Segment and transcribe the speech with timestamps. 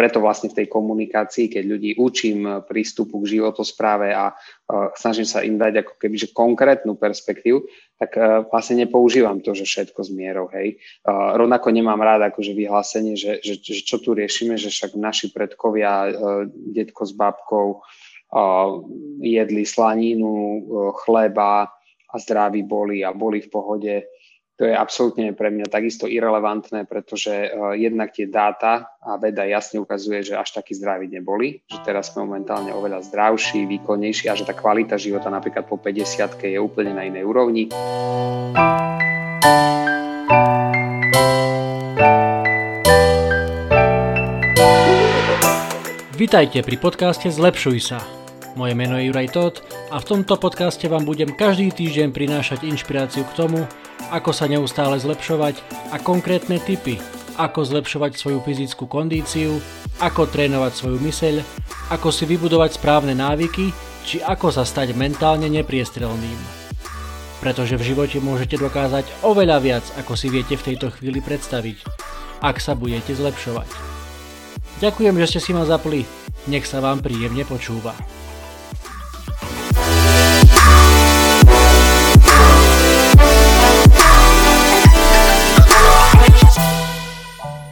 [0.00, 4.32] preto vlastne v tej komunikácii, keď ľudí učím prístupu k životospráve a
[4.96, 7.68] snažím sa im dať ako keby konkrétnu perspektívu,
[8.00, 8.16] tak
[8.48, 10.80] vlastne nepoužívam to, že všetko s mierou, hej.
[11.04, 16.08] Rovnako nemám rád akože vyhlásenie, že, že, že čo tu riešime, že však naši predkovia,
[16.72, 17.84] detko s babkou
[19.20, 20.64] jedli slaninu,
[21.04, 21.68] chleba
[22.08, 23.94] a zdraví boli a boli v pohode
[24.60, 29.80] to je absolútne pre mňa takisto irrelevantné, pretože uh, jednak tie dáta a veda jasne
[29.80, 34.44] ukazuje, že až takí zdraví neboli, že teraz sme momentálne oveľa zdravší, výkonnejší a že
[34.44, 37.72] tá kvalita života napríklad po 50 je úplne na inej úrovni.
[46.20, 48.04] Vítajte pri podcaste Zlepšuj sa.
[48.60, 53.24] Moje meno je Juraj Todt a v tomto podcaste vám budem každý týždeň prinášať inšpiráciu
[53.24, 53.64] k tomu,
[54.08, 55.60] ako sa neustále zlepšovať
[55.92, 56.96] a konkrétne tipy,
[57.36, 59.60] ako zlepšovať svoju fyzickú kondíciu,
[60.00, 61.44] ako trénovať svoju myseľ,
[61.92, 63.72] ako si vybudovať správne návyky,
[64.08, 66.36] či ako sa stať mentálne nepriestrelným.
[67.44, 71.84] Pretože v živote môžete dokázať oveľa viac, ako si viete v tejto chvíli predstaviť,
[72.40, 73.68] ak sa budete zlepšovať.
[74.80, 76.08] Ďakujem, že ste si ma zapli,
[76.48, 77.92] nech sa vám príjemne počúva.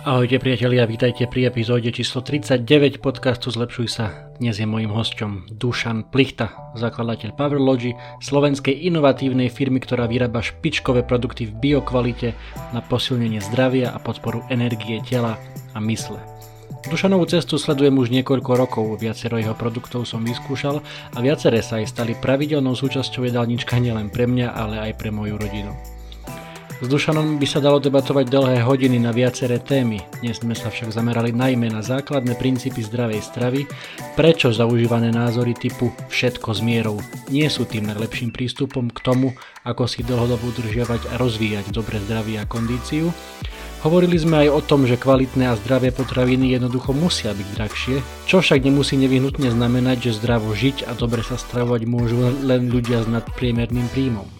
[0.09, 4.33] Ahojte priatelia, vítajte pri epizóde číslo 39 podcastu Zlepšuj sa.
[4.41, 7.93] Dnes je mojím hosťom Dušan Plichta, zakladateľ Powerlogy,
[8.25, 12.33] slovenskej inovatívnej firmy, ktorá vyrába špičkové produkty v biokvalite
[12.73, 15.37] na posilnenie zdravia a podporu energie tela
[15.77, 16.17] a mysle.
[16.89, 20.81] Dušanovú cestu sledujem už niekoľko rokov, viacero jeho produktov som vyskúšal
[21.13, 25.37] a viaceré sa aj stali pravidelnou súčasťou jedálnička nielen pre mňa, ale aj pre moju
[25.37, 25.98] rodinu.
[26.79, 29.99] S Dušanom by sa dalo debatovať dlhé hodiny na viaceré témy.
[30.23, 33.67] Dnes sme sa však zamerali najmä na základné princípy zdravej stravy,
[34.15, 37.03] prečo zaužívané názory typu všetko s mierou
[37.35, 39.35] nie sú tým najlepším prístupom k tomu,
[39.67, 43.11] ako si dlhodobo udržiavať a rozvíjať dobre zdravie a kondíciu.
[43.83, 47.97] Hovorili sme aj o tom, že kvalitné a zdravé potraviny jednoducho musia byť drahšie,
[48.31, 53.03] čo však nemusí nevyhnutne znamenať, že zdravo žiť a dobre sa stravovať môžu len ľudia
[53.03, 54.38] s nadpriemerným príjmom.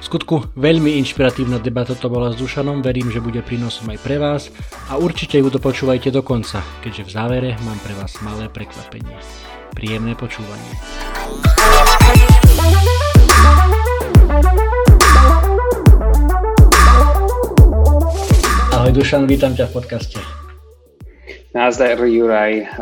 [0.00, 4.16] V skutku veľmi inšpiratívna debata to bola s Dušanom, verím, že bude prínosom aj pre
[4.16, 4.48] vás
[4.88, 9.12] a určite ju dopočúvajte do konca, keďže v závere mám pre vás malé prekvapenie.
[9.76, 10.72] Príjemné počúvanie.
[18.72, 20.16] Ahoj Dušan, vítam ťa v podcaste.
[21.52, 22.72] Nazdar Juraj,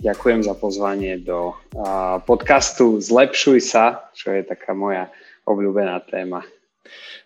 [0.00, 1.52] ďakujem za pozvanie do
[2.24, 5.12] podcastu Zlepšuj sa, čo je taká moja
[5.46, 6.42] obľúbená téma.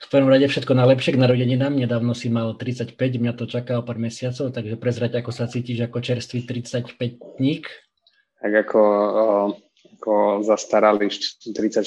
[0.01, 1.77] V prvom rade všetko najlepšie k narodeninám.
[1.77, 5.85] Nedávno si mal 35, mňa to čaká o pár mesiacov, takže prezrať, ako sa cítiš
[5.85, 7.65] ako čerstvý 35-ník.
[8.41, 8.83] Tak ako,
[10.01, 11.85] ako zastarali 34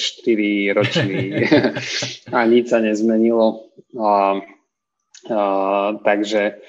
[0.78, 1.50] ročný
[2.38, 3.74] a nič sa nezmenilo.
[3.98, 4.38] A,
[5.34, 5.40] a,
[6.06, 6.62] takže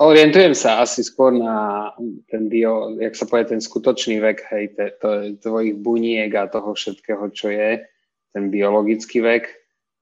[0.00, 1.90] orientujem sa asi skôr na
[2.32, 6.72] ten bio, jak sa povie, ten skutočný vek, hej, te, to, tvojich buniek a toho
[6.72, 7.91] všetkého, čo je
[8.32, 9.44] ten biologický vek,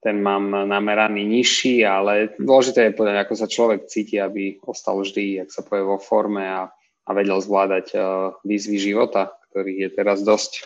[0.00, 5.44] ten mám nameraný nižší, ale dôležité je povedať, ako sa človek cíti, aby ostal vždy,
[5.44, 6.72] ak sa povie, vo forme a,
[7.04, 10.64] a vedel zvládať uh, výzvy života, ktorých je teraz dosť.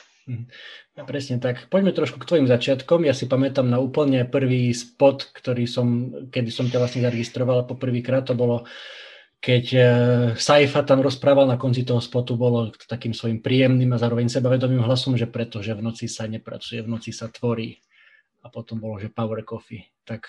[0.95, 1.09] Ja, mhm.
[1.11, 1.67] presne tak.
[1.67, 3.03] Poďme trošku k tvojim začiatkom.
[3.03, 8.23] Ja si pamätám na úplne prvý spot, ktorý som, kedy som ťa vlastne zaregistroval poprvýkrát,
[8.23, 8.63] to bolo
[9.45, 9.85] keď uh,
[10.41, 15.21] Saifa tam rozprával na konci toho spotu, bolo takým svojim príjemným a zároveň sebavedomým hlasom,
[15.21, 17.77] že pretože v noci sa nepracuje, v noci sa tvorí.
[18.41, 19.85] A potom bolo, že Power Coffee.
[20.01, 20.25] Tak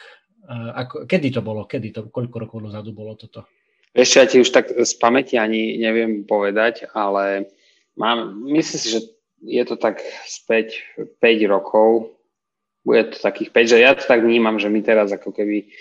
[0.52, 1.64] uh, ako, kedy to bolo?
[1.64, 2.12] Kedy to?
[2.12, 3.48] Koľko rokov dozadu bolo toto?
[3.96, 7.48] Ešte ja ti už tak z pamäti ani neviem povedať, ale
[7.96, 9.00] mám, myslím si, že
[9.40, 10.84] je to tak späť
[11.24, 12.12] 5 rokov.
[12.84, 15.72] Bude to takých 5, že ja to tak vnímam, že my teraz ako keby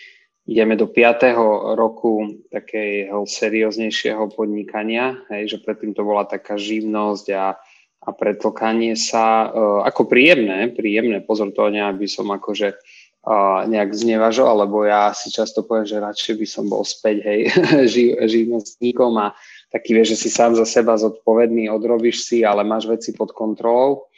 [0.44, 1.32] ideme do 5.
[1.76, 7.56] roku takého serióznejšieho podnikania, hej, že predtým to bola taká živnosť a,
[8.04, 14.68] a pretlkanie sa, uh, ako príjemné, príjemné, pozor to aby som akože uh, nejak znevažoval,
[14.68, 17.40] lebo ja si často poviem, že radšej by som bol späť, hej,
[17.92, 19.32] živ, živnostníkom a
[19.72, 24.12] taký vieš, že si sám za seba zodpovedný, odrobíš si, ale máš veci pod kontrolou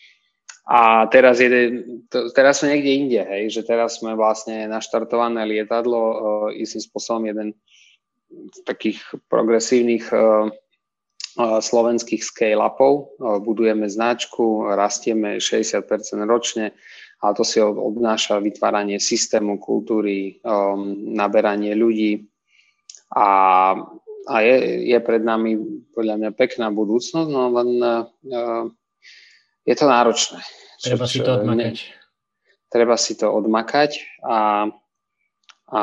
[0.66, 1.48] a teraz, je,
[2.34, 6.16] teraz sme niekde inde, hej, že teraz sme vlastne naštartované lietadlo uh,
[6.50, 7.54] istým spôsobom jeden
[8.50, 8.98] z takých
[9.30, 13.14] progresívnych uh, uh, slovenských scale-upov.
[13.14, 15.86] Uh, budujeme značku, rastieme 60%
[16.26, 16.74] ročne,
[17.22, 22.26] ale to si obnáša vytváranie systému, kultúry, um, naberanie ľudí
[23.14, 23.26] a
[24.26, 25.54] a je, je pred nami
[25.94, 28.66] podľa mňa pekná budúcnosť, no len uh,
[29.66, 30.40] je to náročné.
[30.78, 31.74] Treba si to odmakať.
[31.74, 31.96] Ne,
[32.70, 33.90] treba si to odmakať
[34.22, 34.68] a,
[35.72, 35.82] a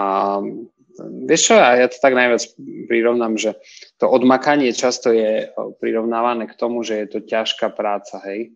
[1.26, 2.44] vieš čo, ja to tak najviac
[2.88, 3.58] prirovnám, že
[3.98, 5.50] to odmakanie často je
[5.82, 8.54] prirovnávané k tomu, že je to ťažká práca, hej.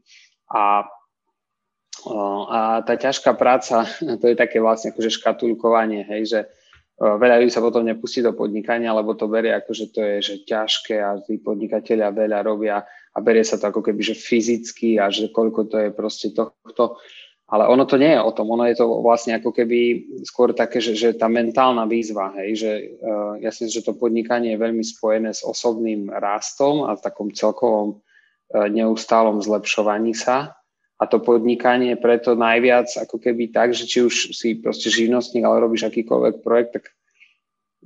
[0.53, 0.85] A,
[2.07, 3.89] a tá ťažká práca,
[4.21, 6.39] to je také vlastne akože škatulkovanie, hej, že
[6.97, 10.35] veľa ľudí sa potom nepustí do podnikania, lebo to berie ako, že to je že
[10.49, 12.81] ťažké a tí podnikatelia veľa robia
[13.13, 16.97] a berie sa to ako keby, že fyzicky a že koľko to je proste tohto.
[17.47, 20.83] Ale ono to nie je o tom, ono je to vlastne ako keby skôr také,
[20.83, 24.63] že, že tá mentálna výzva, hej, že uh, ja si myslím, že to podnikanie je
[24.67, 30.56] veľmi spojené s osobným rastom a takom celkovom uh, neustálom zlepšovaní sa.
[30.97, 35.61] A to podnikanie preto najviac ako keby tak, že či už si proste živnostník, ale
[35.61, 36.85] robíš akýkoľvek projekt, tak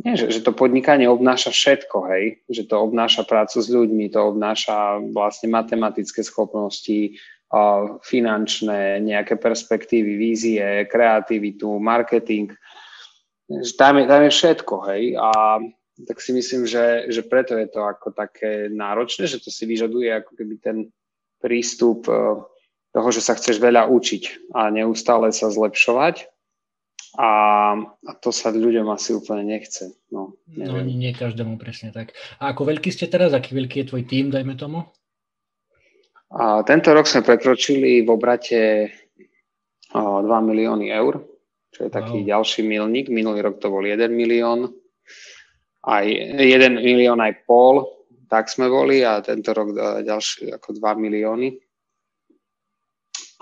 [0.02, 4.24] nie, že, že to podnikanie obnáša všetko, hej, že to obnáša prácu s ľuďmi, to
[4.24, 7.20] obnáša vlastne matematické schopnosti,
[8.08, 12.56] finančné, nejaké perspektívy, vízie, kreativitu, marketing.
[13.76, 15.20] Tam je, tam je všetko, hej.
[15.20, 15.60] A
[16.08, 20.08] tak si myslím, že, že preto je to ako také náročné, že to si vyžaduje
[20.16, 20.78] ako keby ten
[21.44, 22.16] prístup e,
[22.92, 26.28] toho, že sa chceš veľa učiť a neustále sa zlepšovať.
[27.20, 27.30] A,
[27.76, 29.92] a to sa ľuďom asi úplne nechce.
[30.16, 32.16] No, no nie každému presne tak.
[32.40, 33.36] A ako veľký ste teraz?
[33.36, 34.88] Aký veľký je tvoj tým, dajme tomu?
[36.32, 38.88] A tento rok sme prekročili v obrate
[39.92, 41.20] 2 milióny eur,
[41.76, 42.40] čo je taký wow.
[42.40, 43.12] ďalší milník.
[43.12, 44.72] Minulý rok to bol 1 milión,
[45.84, 46.06] aj
[46.40, 47.92] 1 milión aj pol,
[48.32, 49.76] tak sme boli a tento rok
[50.08, 51.60] ďalší ako 2 milióny.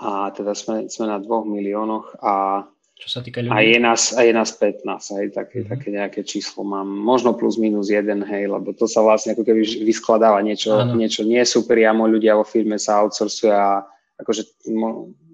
[0.00, 2.64] A teda sme, sme na 2 miliónoch a
[3.00, 3.56] čo sa týka ľudí.
[3.56, 4.84] A je nás, a je nás 15,
[5.16, 5.72] hej, také, mm-hmm.
[5.72, 6.84] také nejaké číslo mám.
[6.84, 11.40] Možno plus minus jeden, hej, lebo to sa vlastne ako keby vyskladáva niečo, niečo nie
[11.48, 13.88] sú priamo, ľudia vo firme sa outsourcujú a
[14.20, 14.68] akože,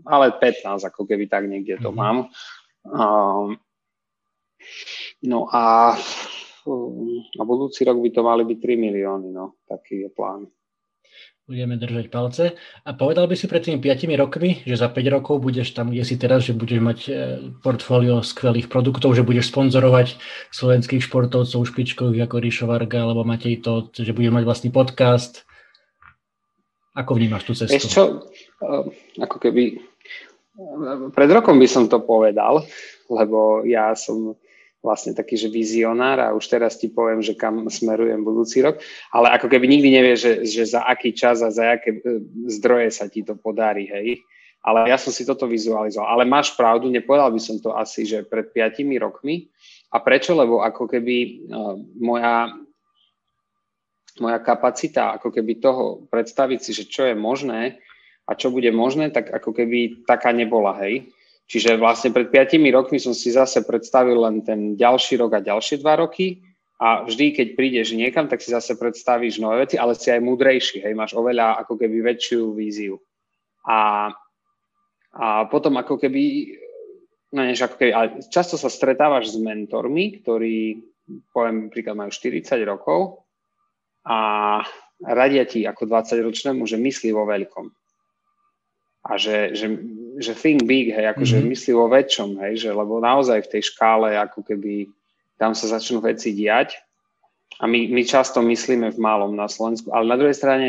[0.06, 1.98] ale 15 ako keby tak niekde to mm-hmm.
[1.98, 2.16] mám.
[2.86, 3.58] Um,
[5.26, 5.98] no a,
[7.34, 10.46] a budúci rok by to mali byť 3 milióny, no, taký je plán.
[11.46, 12.58] Budeme držať palce.
[12.82, 16.02] A povedal by si pred tými 5 rokmi, že za 5 rokov budeš tam, kde
[16.02, 17.10] si teraz, že budeš mať e,
[17.62, 20.19] portfólio skvelých produktov, že budeš sponzorovať
[20.50, 25.46] slovenských športovcov špičkových ako Ríšo Varga alebo Matej Todt, že budeš mať vlastný podcast.
[26.98, 27.78] Ako vnímaš tú cestu?
[27.78, 28.26] Čo,
[28.58, 28.90] e,
[29.22, 29.76] ako keby e,
[31.14, 32.66] pred rokom by som to povedal,
[33.06, 34.34] lebo ja som
[34.87, 38.79] vlastne taký, že vizionár a už teraz ti poviem, že kam smerujem budúci rok,
[39.11, 42.94] ale ako keby nikdy nevie, že, že za aký čas a za aké e, zdroje
[42.94, 44.23] sa ti to podarí, hej.
[44.67, 46.11] Ale ja som si toto vizualizoval.
[46.11, 49.47] Ale máš pravdu, nepovedal by som to asi, že pred piatimi rokmi.
[49.94, 50.35] A prečo?
[50.35, 52.50] Lebo ako keby uh, moja,
[54.19, 57.79] moja kapacita, ako keby toho predstaviť si, že čo je možné
[58.27, 61.15] a čo bude možné, tak ako keby taká nebola, hej.
[61.46, 65.78] Čiže vlastne pred 5 rokmi som si zase predstavil len ten ďalší rok a ďalšie
[65.78, 66.43] dva roky.
[66.76, 70.84] A vždy, keď prídeš niekam, tak si zase predstavíš nové veci, ale si aj múdrejší,
[70.84, 73.00] hej, máš oveľa ako keby väčšiu víziu.
[73.64, 74.12] A,
[75.16, 76.52] a potom ako keby,
[77.32, 80.84] no než ako keby, ale často sa stretávaš s mentormi, ktorí,
[81.32, 83.25] poviem príklad, majú 40 rokov
[84.04, 84.60] a
[85.00, 87.73] radia ti ako 20-ročnému, že myslí vo veľkom.
[89.06, 89.73] A že, že,
[90.16, 91.52] že think big, hej, akože mm-hmm.
[91.52, 94.88] myslí vo väčšom, hej, že, lebo naozaj v tej škále ako keby
[95.37, 96.80] tam sa začnú veci diať
[97.61, 100.68] a my, my často myslíme v malom na Slovensku, ale na druhej strane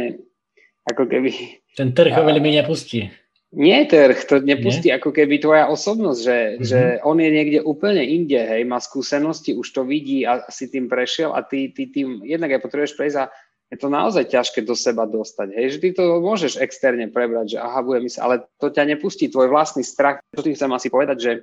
[0.88, 1.60] ako keby...
[1.76, 3.08] Ten trh ho veľmi nepustí.
[3.56, 5.00] Nie trh, to nepustí Nie?
[5.00, 6.66] ako keby tvoja osobnosť, že, mm-hmm.
[6.68, 10.92] že on je niekde úplne inde, hej, má skúsenosti, už to vidí a si tým
[10.92, 13.32] prešiel a ty, ty tým, jednak aj potrebuješ prejsť a
[13.68, 15.52] je to naozaj ťažké do seba dostať.
[15.52, 19.52] Hej, ty to môžeš externe prebrať, že aha, budem mysleť, ale to ťa nepustí, tvoj
[19.52, 20.24] vlastný strach.
[20.32, 21.34] Čo tým chcem asi povedať, že,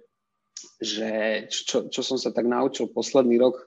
[0.81, 1.11] že
[1.53, 3.61] čo, čo som sa tak naučil posledný rok,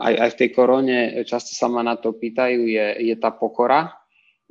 [0.00, 0.98] aj, aj v tej korone,
[1.28, 3.92] často sa ma na to pýtajú, je, je tá pokora.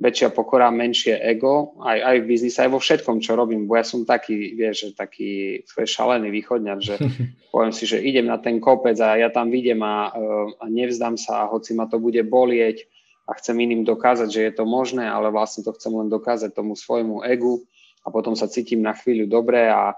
[0.00, 3.68] Väčšia pokora, menšie ego, aj, aj v biznise, aj vo všetkom, čo robím.
[3.68, 6.96] Bo ja som taký, vieš, že taký šalený východňar, že
[7.52, 10.08] poviem si, že idem na ten kopec a ja tam vidím a,
[10.56, 12.88] a nevzdám sa, a hoci ma to bude bolieť,
[13.30, 16.74] a chcem iným dokázať, že je to možné, ale vlastne to chcem len dokázať tomu
[16.74, 17.62] svojmu egu
[18.02, 19.94] a potom sa cítim na chvíľu dobre a,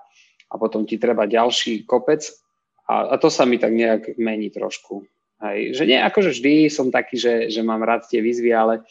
[0.53, 2.29] a potom ti treba ďalší kopec
[2.85, 5.09] a, a to sa mi tak nejak mení trošku.
[5.41, 5.81] Hej.
[5.81, 8.85] Že nie, akože vždy som taký, že, že mám rád tie výzvy, ale,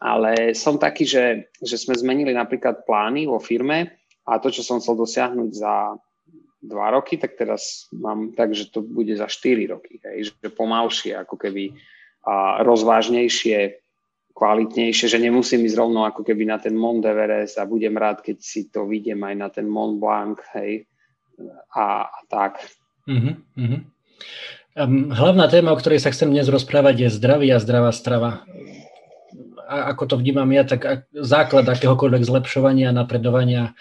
[0.00, 3.92] ale som taký, že, že sme zmenili napríklad plány vo firme
[4.24, 6.00] a to, čo som chcel dosiahnuť za
[6.64, 11.12] dva roky, tak teraz mám tak, že to bude za 4 roky, hej, že pomalšie,
[11.12, 11.76] ako keby
[12.24, 13.84] a rozvážnejšie,
[14.34, 18.36] kvalitnejšie, že nemusím ísť rovno ako keby na ten Mont Everest a budem rád, keď
[18.42, 20.90] si to vidím aj na ten Mont Blanc, hej,
[21.70, 22.58] a, a tak.
[23.06, 23.80] Uh-huh, uh-huh.
[24.74, 28.42] Um, hlavná téma, o ktorej sa chcem dnes rozprávať, je zdravie a zdravá strava.
[29.70, 33.78] A ako to vnímam ja, tak základ akéhokoľvek zlepšovania, napredovania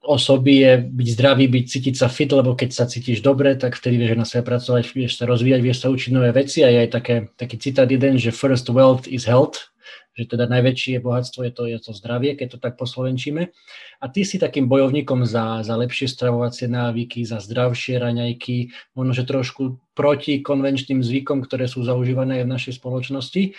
[0.00, 4.00] osoby je byť zdravý, byť, cítiť sa fit, lebo keď sa cítiš dobre, tak vtedy
[4.00, 6.90] vieš na sebe pracovať, vieš sa rozvíjať, vieš sa učiť nové veci a je aj
[6.90, 9.76] také, taký citát jeden, že first wealth is health,
[10.16, 13.52] že teda najväčšie bohatstvo je to, je to zdravie, keď to tak poslovenčíme.
[14.00, 19.28] A ty si takým bojovníkom za, za lepšie stravovacie návyky, za zdravšie raňajky, možno, že
[19.28, 23.42] trošku proti konvenčným zvykom, ktoré sú zaužívané aj v našej spoločnosti.
[23.44, 23.50] E,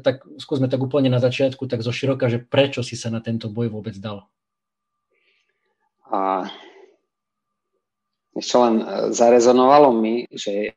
[0.00, 3.52] tak skúsme tak úplne na začiatku, tak zo široka, že prečo si sa na tento
[3.52, 4.32] boj vôbec dal?
[6.10, 6.48] A
[8.32, 10.72] ešte len e, zarezonovalo mi, že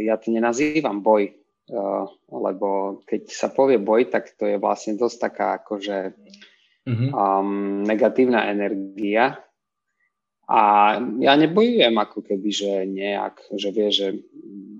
[0.00, 5.16] ja to nenazývam boj, Eh, lebo keď sa povie boj, tak to je vlastne dosť
[5.22, 5.98] taká akože
[6.82, 7.10] mm-hmm.
[7.14, 9.38] um, negatívna energia.
[10.50, 10.60] A
[11.22, 14.06] ja nebojujem ako keby, že nejak, že vie, že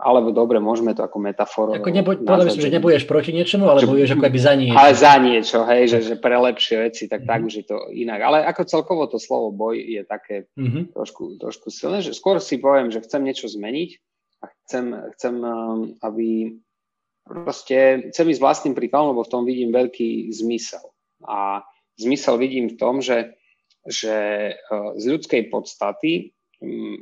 [0.02, 1.78] alebo dobre, môžeme to ako metaforu.
[1.78, 4.74] Ako neboj, nazvať, že, že neboješ proti niečomu, ale že, bojuješ ako keby za niečo.
[4.80, 7.30] Ale za niečo, hej, že, že pre lepšie veci, tak mm-hmm.
[7.30, 8.18] tak už je to inak.
[8.18, 10.96] Ale ako celkovo to slovo boj je také mm-hmm.
[10.96, 13.90] trošku, trošku silné, že skôr si poviem, že chcem niečo zmeniť
[14.42, 14.84] a chcem,
[15.14, 16.58] chcem um, aby
[17.22, 20.82] proste chcem ísť vlastným príkladom, lebo v tom vidím veľký zmysel.
[21.28, 21.62] A
[22.00, 23.36] zmysel vidím v tom, že,
[23.86, 24.16] že
[24.52, 24.54] e,
[25.00, 26.32] z ľudskej podstaty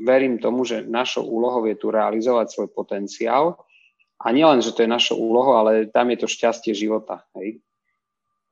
[0.06, 3.58] verím tomu, že našou úlohou je tu realizovať svoj potenciál.
[4.18, 7.26] A nielen, že to je našou úlohou, ale tam je to šťastie života.
[7.38, 7.62] Hej?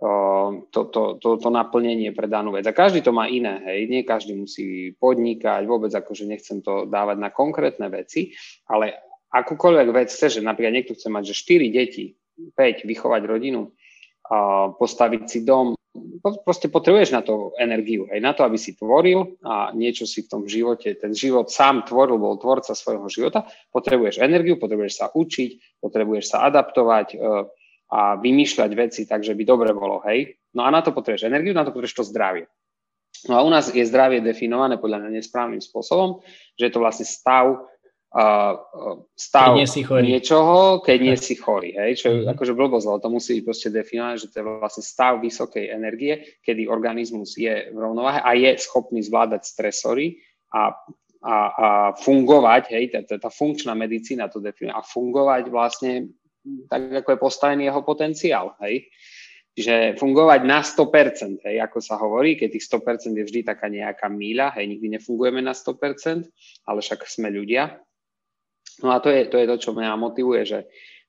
[0.02, 2.66] To, to, to, to naplnenie pre danú vec.
[2.68, 3.88] A každý to má iné, hej.
[3.88, 8.36] Nie každý musí podnikať, vôbec akože nechcem to dávať na konkrétne veci,
[8.68, 8.92] ale
[9.32, 12.12] akúkoľvek vec chce, že napríklad niekto chce mať, že 4 deti,
[12.52, 13.72] 5, vychovať rodinu,
[14.76, 15.72] postaviť si dom,
[16.22, 20.30] proste potrebuješ na to energiu, aj na to, aby si tvoril a niečo si v
[20.30, 25.80] tom živote, ten život sám tvoril, bol tvorca svojho života, potrebuješ energiu, potrebuješ sa učiť,
[25.80, 27.16] potrebuješ sa adaptovať e,
[27.86, 30.34] a vymýšľať veci tak, že by dobre bolo, hej.
[30.56, 32.50] No a na to potrebuješ energiu, na to potrebuješ to zdravie.
[33.24, 36.20] No a u nás je zdravie definované podľa mňa nesprávnym spôsobom,
[36.60, 37.64] že je to vlastne stav
[39.12, 40.02] stav keď nie si chorý.
[40.08, 41.70] niečoho, keď nie si chorý.
[41.76, 41.90] Hej?
[42.00, 42.32] Čo je mm-hmm.
[42.32, 46.38] akože blbosť, ale to musí byť proste definované, že to je vlastne stav vysokej energie,
[46.40, 50.22] kedy organizmus je v rovnováhe a je schopný zvládať stresory
[50.54, 50.72] a,
[51.20, 56.08] a, a fungovať, hej, tá, tá, tá funkčná medicína to definuje, a fungovať vlastne
[56.70, 58.54] tak, ako je postavený jeho potenciál.
[58.62, 58.86] Hej?
[59.56, 64.04] že fungovať na 100%, hej, ako sa hovorí, keď tých 100% je vždy taká nejaká
[64.04, 66.28] míľa, hej, nikdy nefungujeme na 100%,
[66.68, 67.80] ale však sme ľudia,
[68.82, 70.60] No a to je to, je to čo mňa motivuje, že,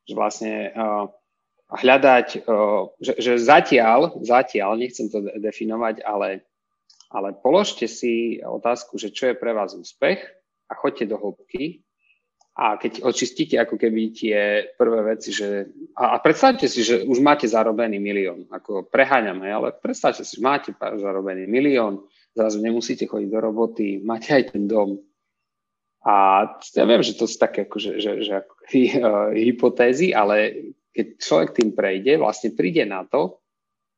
[0.07, 1.11] že vlastne uh,
[1.67, 6.47] hľadať, uh, že, že zatiaľ, zatiaľ, nechcem to definovať, ale,
[7.11, 10.19] ale položte si otázku, že čo je pre vás úspech
[10.71, 11.83] a choďte do hĺbky.
[12.57, 17.21] A keď očistíte ako keby tie prvé veci, že a, a predstavte si, že už
[17.21, 23.29] máte zarobený milión, ako preháňame, ale predstavte si, že máte zarobený milión, zrazu nemusíte chodiť
[23.29, 24.97] do roboty, máte aj ten dom,
[26.07, 26.15] a
[26.55, 30.55] ja viem, že to sú také akože, že, že ako, uh, hypotézy, ale
[30.95, 33.43] keď človek tým prejde, vlastne príde na to,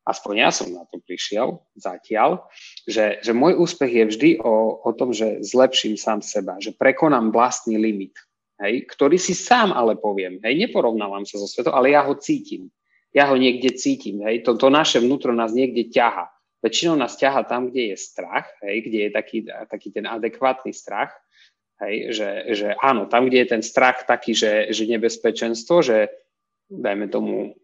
[0.10, 2.50] aspoň ja som na to prišiel zatiaľ,
[2.90, 7.30] že, že môj úspech je vždy o, o tom, že zlepším sám seba, že prekonám
[7.30, 8.18] vlastný limit,
[8.58, 12.74] hej, ktorý si sám ale poviem, hej, neporovnávam sa so svetom, ale ja ho cítim.
[13.14, 16.30] Ja ho niekde cítim, hej, to, to naše vnútro nás niekde ťaha.
[16.60, 21.14] Väčšinou nás ťaha tam, kde je strach, hej, kde je taký, taký ten adekvátny strach,
[21.80, 26.12] Hej, že, že áno, tam, kde je ten strach taký, že, že nebezpečenstvo, že
[26.68, 27.56] dajme tomu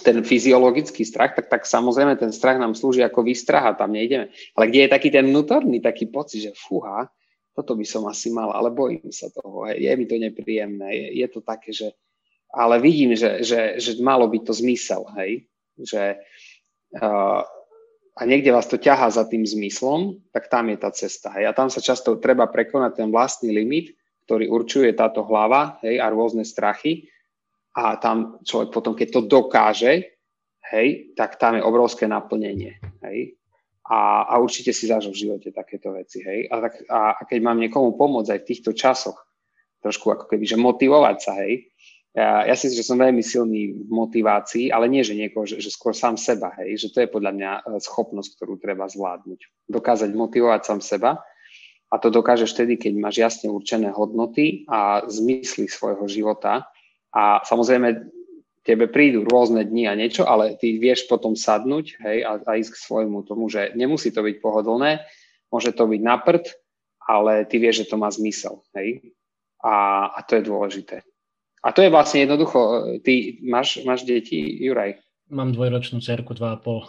[0.00, 4.32] ten fyziologický strach, tak, tak samozrejme ten strach nám slúži ako výstraha, tam nejdeme.
[4.56, 7.10] Ale kde je taký ten vnútorný taký pocit, že fúha,
[7.52, 11.06] toto by som asi mal, ale bojím sa toho, hej, je mi to nepríjemné, je,
[11.20, 11.92] je to také, že
[12.50, 15.46] ale vidím, že, že, že malo by to zmysel, hej,
[15.78, 16.18] že
[16.98, 17.42] uh,
[18.16, 21.30] a niekde vás to ťahá za tým zmyslom, tak tam je tá cesta.
[21.34, 21.50] Hej.
[21.50, 23.94] A tam sa často treba prekonať ten vlastný limit,
[24.26, 27.06] ktorý určuje táto hlava hej, a rôzne strachy.
[27.74, 30.18] A tam človek potom, keď to dokáže,
[30.74, 32.82] hej, tak tam je obrovské naplnenie.
[33.06, 33.38] Hej.
[33.90, 36.22] A, a určite si zažil v živote takéto veci.
[36.22, 36.46] Hej.
[36.50, 39.18] A, tak, a, a keď mám niekomu pomôcť aj v týchto časoch,
[39.80, 41.72] trošku ako keby, že motivovať sa, hej,
[42.10, 45.62] ja, ja si myslím, že som veľmi silný v motivácii, ale nie, že niekoho, že,
[45.62, 49.70] že skôr sám seba, hej, že to je podľa mňa e, schopnosť, ktorú treba zvládnuť.
[49.70, 51.22] Dokázať motivovať sám seba
[51.90, 56.66] a to dokážeš vtedy, keď máš jasne určené hodnoty a zmysly svojho života
[57.10, 58.06] A samozrejme,
[58.62, 62.74] tebe prídu rôzne dni a niečo, ale ty vieš potom sadnúť hej, a, a ísť
[62.74, 65.02] k svojmu tomu, že nemusí to byť pohodlné,
[65.50, 66.18] môže to byť na
[67.10, 68.62] ale ty vieš, že to má zmysel.
[68.78, 69.14] Hej?
[69.66, 71.02] A, a to je dôležité.
[71.60, 72.60] A to je vlastne jednoducho,
[73.04, 74.96] ty máš, máš deti, Juraj?
[75.28, 76.88] Mám dvojročnú cerku, dva a pol.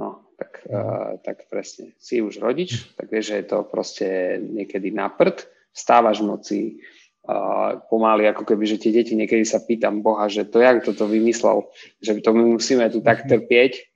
[0.00, 1.92] No, tak, uh, tak presne.
[2.00, 4.08] Si už rodič, tak vieš, že je to proste
[4.40, 5.44] niekedy na prd,
[5.76, 6.60] vstávaš v noci,
[7.28, 11.04] uh, pomaly, ako keby, že tie deti niekedy sa pýtam Boha, že to jak toto
[11.04, 11.68] vymyslel,
[12.00, 13.88] že to my musíme tu tak trpieť,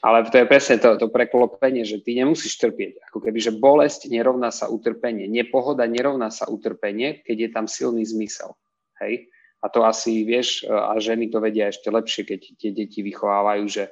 [0.00, 3.12] ale to je presne to, to preklopenie, že ty nemusíš trpieť.
[3.12, 5.28] Ako keby, že bolesť nerovná sa utrpenie.
[5.28, 8.56] Nepohoda nerovná sa utrpenie, keď je tam silný zmysel.
[9.04, 9.28] Hej?
[9.60, 13.84] A to asi, vieš, a ženy to vedia ešte lepšie, keď tie deti vychovávajú, že,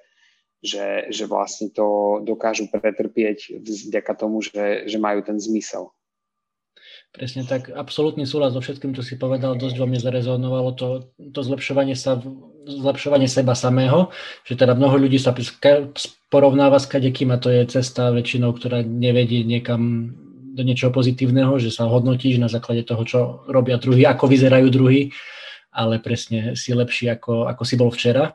[0.64, 5.92] že, že vlastne to dokážu pretrpieť vďaka tomu, že, že majú ten zmysel.
[7.08, 10.88] Presne tak, absolútny súhlas so všetkým, čo si povedal, dosť vo mne zarezonovalo to,
[11.32, 12.20] to zlepšovanie, sa,
[12.68, 14.12] zlepšovanie seba samého,
[14.44, 15.32] že teda mnoho ľudí sa
[16.28, 20.12] porovnáva s kadekým a to je cesta väčšinou, ktorá nevedie niekam
[20.52, 25.08] do niečoho pozitívneho, že sa hodnotíš na základe toho, čo robia druhí, ako vyzerajú druhí,
[25.78, 28.34] ale presne si lepší, ako, ako si bol včera.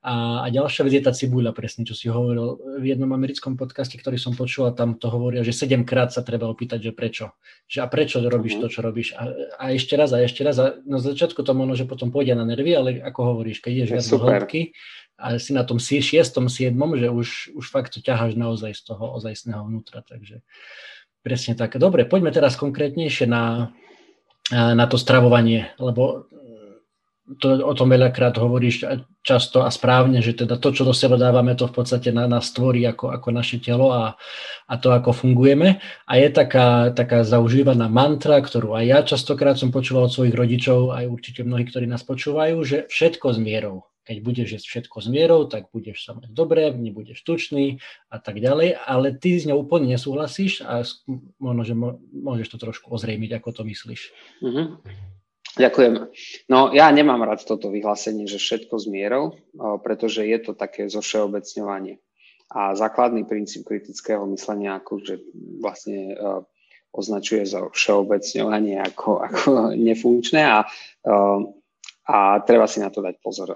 [0.00, 4.00] A, a ďalšia vec je tá cibuľa, presne, čo si hovoril v jednom americkom podcaste,
[4.00, 7.36] ktorý som počul, a tam to hovoria, že sedemkrát sa treba opýtať, že prečo.
[7.68, 8.64] Že a prečo robíš uh-huh.
[8.64, 9.12] to, čo robíš.
[9.12, 9.28] A,
[9.60, 10.56] a ešte raz, a ešte raz.
[10.56, 13.90] A na začiatku to možno, že potom pôjde na nervy, ale ako hovoríš, keď ideš
[13.92, 14.60] viac do hĺbky
[15.20, 19.20] a si na tom šiestom, siedmom, že už, už fakt to ťaháš naozaj z toho
[19.20, 20.00] ozajstného vnútra.
[20.00, 20.40] Takže
[21.20, 21.76] presne tak.
[21.76, 23.68] Dobre, poďme teraz konkrétnejšie na,
[24.48, 26.24] na to stravovanie, lebo
[27.38, 28.82] to, o tom veľakrát hovoríš
[29.22, 32.50] často a správne, že teda to, čo do seba dávame, to v podstate na nás
[32.50, 34.18] tvorí ako, ako naše telo a,
[34.66, 35.78] a to, ako fungujeme.
[36.10, 40.90] A je taká, taká zaužívaná mantra, ktorú aj ja častokrát som počúval od svojich rodičov,
[40.90, 43.86] aj určite mnohí, ktorí nás počúvajú, že všetko s mierou.
[44.00, 47.78] Keď budeš jesť všetko s mierou, tak budeš sa mať dobre, nebudeš tučný
[48.10, 50.82] a tak ďalej, ale ty s ňou úplne nesúhlasíš a
[51.38, 51.74] možno, že
[52.10, 54.10] môžeš to trošku ozrejmiť, ako to myslíš.
[54.42, 55.19] Mm-hmm.
[55.58, 55.92] Ďakujem.
[56.46, 59.34] No ja nemám rád toto vyhlásenie, že všetko s mierou,
[59.82, 61.98] pretože je to také zovšeobecňovanie.
[62.50, 65.22] A základný princíp kritického myslenia akože
[65.62, 66.14] vlastne
[66.90, 70.66] označuje za všeobecňovanie ako, ako nefunkčné a,
[72.10, 73.54] a treba si na to dať pozor.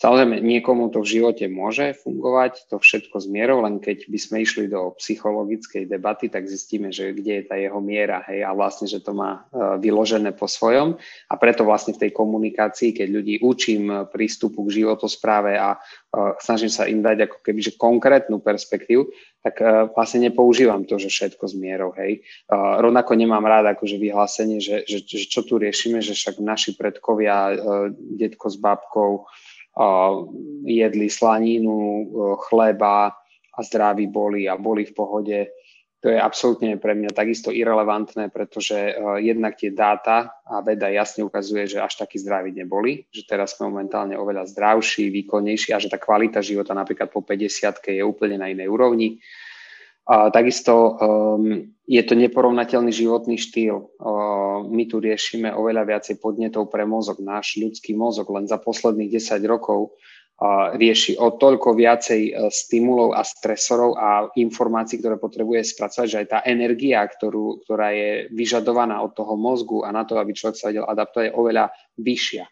[0.00, 4.36] Samozrejme, niekomu to v živote môže fungovať, to všetko s mierou, len keď by sme
[4.40, 8.88] išli do psychologickej debaty, tak zistíme, že kde je tá jeho miera, hej, a vlastne,
[8.88, 10.96] že to má e, vyložené po svojom.
[11.28, 16.72] A preto vlastne v tej komunikácii, keď ľudí učím prístupu k životospráve a uh, snažím
[16.72, 19.60] sa im dať ako keby že konkrétnu perspektívu, tak
[19.96, 22.20] vlastne nepoužívam to, že všetko s mierou, hej.
[22.52, 27.56] Rovnako nemám rád akože vyhlásenie, že, že, že čo tu riešime, že však naši predkovia,
[28.20, 29.24] detko s babkou,
[30.66, 32.06] jedli slaninu,
[32.50, 33.14] chleba
[33.50, 35.38] a zdraví boli a boli v pohode.
[36.00, 41.76] To je absolútne pre mňa takisto irrelevantné, pretože jednak tie dáta a veda jasne ukazuje,
[41.76, 46.00] že až takí zdraví neboli, že teraz sme momentálne oveľa zdravší, výkonnejší a že tá
[46.00, 49.20] kvalita života napríklad po 50 je úplne na inej úrovni.
[50.08, 53.90] A takisto um, je to neporovnateľný životný štýl.
[54.00, 57.20] Uh, my tu riešime oveľa viacej podnetov pre mozog.
[57.20, 63.14] Náš ľudský mozog len za posledných 10 rokov uh, rieši o toľko viacej uh, stimulov
[63.14, 69.04] a stresorov a informácií, ktoré potrebuje spracovať, že aj tá energia, ktorú, ktorá je vyžadovaná
[69.04, 71.64] od toho mozgu a na to, aby človek sa vedel adaptovať, je oveľa
[72.00, 72.44] vyššia.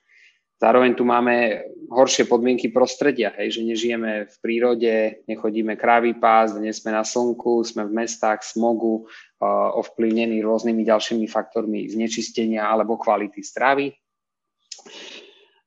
[0.58, 6.74] Zároveň tu máme horšie podmienky prostredia, hej, že nežijeme v prírode, nechodíme krávy pás, nie
[6.74, 13.38] sme na slnku, sme v mestách, smogu, uh, ovplyvnení rôznymi ďalšími faktormi znečistenia alebo kvality
[13.38, 13.94] stravy.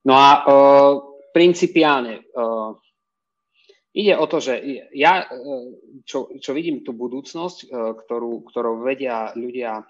[0.03, 0.93] No a uh,
[1.31, 2.75] principiálne uh,
[3.95, 4.59] ide o to, že
[4.91, 5.23] ja,
[6.03, 9.83] čo, čo vidím tú budúcnosť, ktorú, ktorou vedia ľudia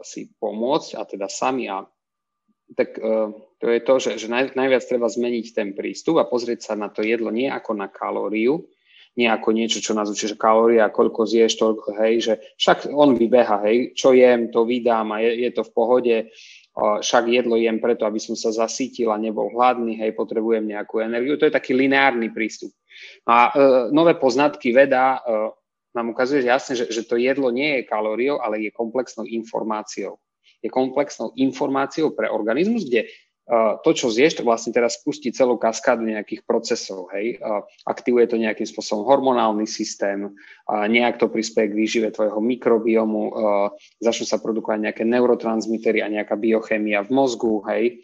[0.00, 1.84] si pomôcť, a teda sami a
[2.74, 3.30] tak uh,
[3.62, 6.90] to je to, že, že naj, najviac treba zmeniť ten prístup a pozrieť sa na
[6.90, 8.66] to jedlo nie ako na kalóriu,
[9.16, 13.14] nie ako niečo, čo nás učí, že kalória, koľko zješ, toľko, hej, že však on
[13.14, 17.54] vybeha, hej, čo jem, to vydám a je, je to v pohode, uh, však jedlo
[17.54, 21.38] jem preto, aby som sa zasítil a nebol hladný, hej, potrebujem nejakú energiu.
[21.38, 22.74] To je taký lineárny prístup.
[23.30, 23.54] A uh,
[23.94, 25.54] nové poznatky veda uh,
[25.96, 30.20] nám ukazuje že jasne, že, že to jedlo nie je kalóriou, ale je komplexnou informáciou
[30.62, 33.08] je komplexnou informáciou pre organizmus, kde
[33.86, 37.06] to, čo zješ, vlastne teraz spustí celú kaskádu nejakých procesov.
[37.14, 37.38] Hej?
[37.86, 40.34] Aktivuje to nejakým spôsobom hormonálny systém,
[40.66, 43.30] nejak to prispieje k výžive tvojho mikrobiomu,
[44.02, 48.02] začnú sa produkovať nejaké neurotransmitery a nejaká biochémia v mozgu, hej?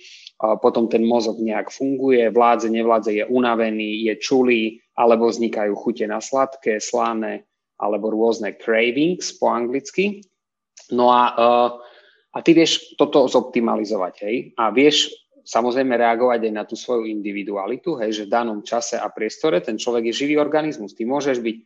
[0.63, 6.23] potom ten mozog nejak funguje, vládze, nevládze, je unavený, je čulý, alebo vznikajú chute na
[6.23, 7.51] sladké, slané,
[7.83, 10.23] alebo rôzne cravings po anglicky.
[10.95, 11.35] No a,
[12.33, 14.37] a ty vieš toto zoptimalizovať, hej?
[14.57, 15.13] A vieš
[15.45, 19.77] samozrejme reagovať aj na tú svoju individualitu, hej, že v danom čase a priestore ten
[19.77, 20.97] človek je živý organizmus.
[20.97, 21.57] Ty môžeš byť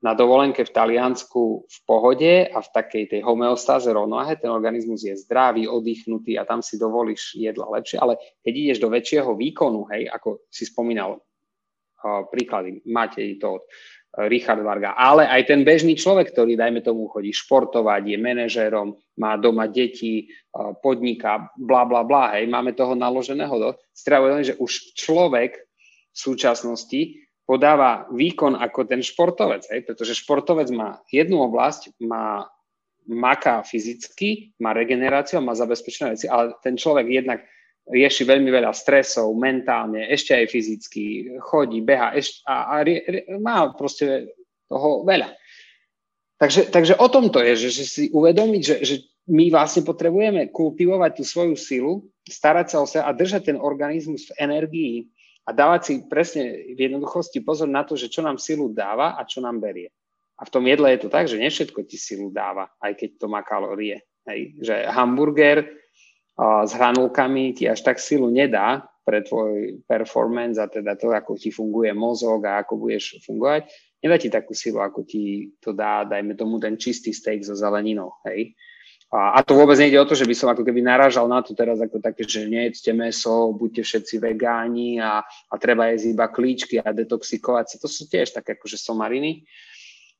[0.00, 5.12] na dovolenke v Taliansku v pohode a v takej tej homeostáze rovnováhe, ten organizmus je
[5.12, 10.08] zdravý, oddychnutý a tam si dovolíš jedla lepšie, ale keď ideš do väčšieho výkonu, hej,
[10.08, 11.20] ako si spomínal
[12.32, 13.62] príklady, máte to od
[14.10, 19.38] Richard Varga, ale aj ten bežný človek, ktorý, dajme tomu, chodí športovať, je manažérom, má
[19.38, 20.26] doma deti,
[20.82, 23.70] podniká, bla, bla, bla, hej, máme toho naloženého do.
[23.94, 25.62] Strávuje, že už človek
[26.10, 29.86] v súčasnosti podáva výkon ako ten športovec, hej?
[29.86, 32.50] pretože športovec má jednu oblasť, má
[33.06, 37.46] maká fyzicky, má regeneráciu, má zabezpečené veci, ale ten človek jednak
[37.88, 41.02] rieši veľmi veľa stresov mentálne, ešte aj fyzicky,
[41.40, 44.34] chodí, beha ešte, a, a rie, rie, má proste
[44.68, 45.32] toho veľa.
[46.40, 48.96] Takže, takže o tom to je, že, že si uvedomiť, že, že
[49.28, 51.92] my vlastne potrebujeme kultivovať tú svoju silu,
[52.24, 54.94] starať sa o seba a držať ten organizmus v energii,
[55.48, 59.26] a dávať si presne v jednoduchosti pozor na to, že čo nám silu dáva a
[59.26, 59.90] čo nám berie.
[60.38, 63.26] A v tom jedle je to tak, že nevšetko ti silu dáva, aj keď to
[63.26, 64.00] má kalórie.
[64.30, 64.56] Hej.
[64.62, 65.66] Že hamburger
[66.40, 71.52] s hranulkami ti až tak silu nedá pre tvoj performance a teda to, ako ti
[71.52, 73.68] funguje mozog a ako budeš fungovať,
[74.00, 78.16] nedá ti takú silu, ako ti to dá, dajme tomu, ten čistý steak so zeleninou.
[78.24, 78.56] Hej.
[79.10, 81.50] A, a to vôbec nejde o to, že by som ako keby narážal na to
[81.50, 86.78] teraz ako také, že nejedzte meso, buďte všetci vegáni a, a treba jesť iba klíčky
[86.78, 87.76] a detoxikovať sa.
[87.82, 89.42] To sú tiež také akože somariny.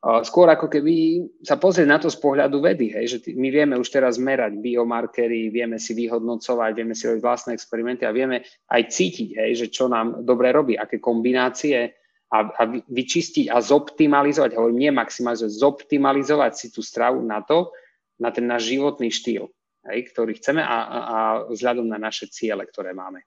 [0.00, 3.84] Skôr ako keby sa pozrieť na to z pohľadu vedy, hej, že my vieme už
[3.92, 8.40] teraz merať biomarkery, vieme si vyhodnocovať, vieme si robiť vlastné experimenty a vieme
[8.72, 11.92] aj cítiť, hej, že čo nám dobre robí, aké kombinácie
[12.32, 17.68] a, a vyčistiť a zoptimalizovať, hovorím nie maximalizovať, zoptimalizovať si tú stravu na to,
[18.16, 19.52] na ten náš životný štýl,
[19.84, 21.16] hej, ktorý chceme a, a
[21.52, 23.20] vzhľadom na naše ciele, ktoré máme.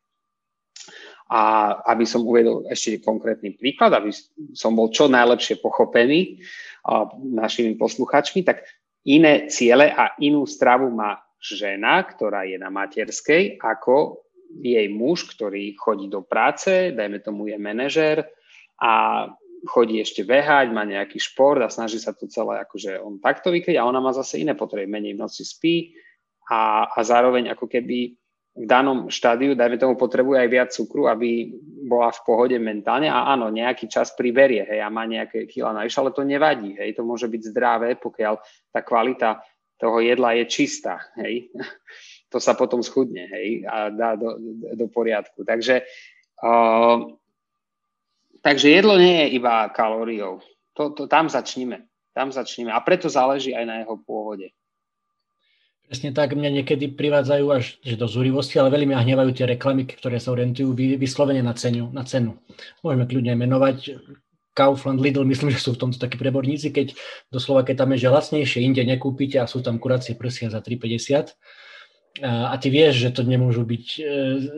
[1.31, 4.11] A aby som uvedol ešte konkrétny príklad, aby
[4.53, 6.43] som bol čo najlepšie pochopený
[7.31, 8.67] našimi posluchačmi, tak
[9.07, 14.23] iné ciele a inú stravu má žena, ktorá je na materskej, ako
[14.63, 18.23] jej muž, ktorý chodí do práce, dajme tomu je manažér
[18.79, 19.25] a
[19.67, 23.79] chodí ešte behať, má nejaký šport a snaží sa to celé akože on takto vykryť
[23.79, 25.95] a ona má zase iné potreby, menej v noci spí
[26.51, 28.15] a, a zároveň ako keby
[28.53, 31.57] v danom štádiu, dajme tomu, potrebuje aj viac cukru, aby
[31.89, 35.97] bola v pohode mentálne a áno, nejaký čas priberie, hej, a má nejaké kila navyše,
[35.97, 38.37] ale to nevadí, hej, to môže byť zdravé, pokiaľ
[38.69, 39.41] tá kvalita
[39.81, 41.49] toho jedla je čistá, hej,
[42.31, 44.37] to sa potom schudne, hej, a dá do,
[44.77, 45.41] do poriadku.
[45.41, 45.81] Takže
[46.45, 47.09] uh,
[48.43, 50.43] Takže jedlo nie je iba kalóriou.
[50.75, 51.87] To, to, tam začníme.
[52.11, 52.75] Tam začníme.
[52.75, 54.51] A preto záleží aj na jeho pôvode.
[55.83, 60.17] Presne tak, mňa niekedy privádzajú až do zúrivosti, ale veľmi ma hnevajú tie reklamy, ktoré
[60.17, 61.91] sa orientujú vyslovene na cenu.
[61.93, 62.39] Na cenu.
[62.81, 63.99] Môžeme kľudne menovať
[64.53, 66.93] Kaufland, Lidl, myslím, že sú v tomto takí preborníci, keď
[67.33, 71.33] doslova, keď tam je že lacnejšie, inde nekúpite a sú tam kuracie prsia za 3,50
[72.21, 74.01] a ty vieš, že to nemôžu byť e,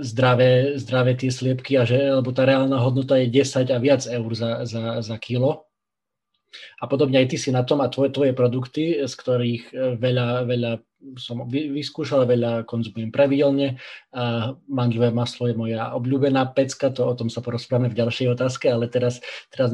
[0.03, 4.27] zdravé, zdravé tie sliepky a že, lebo tá reálna hodnota je 10 a viac eur
[4.35, 5.64] za, za, za kilo.
[6.81, 10.27] A podobne aj ty si na tom a tvoje, tvoje produkty, z ktorých e, veľa,
[10.49, 10.71] veľa
[11.21, 13.77] som vyskúšal, veľa konzumujem pravidelne.
[14.15, 18.65] A mandľové maslo je moja obľúbená pecka, to o tom sa porozprávame v ďalšej otázke,
[18.73, 19.21] ale teraz,
[19.53, 19.69] teraz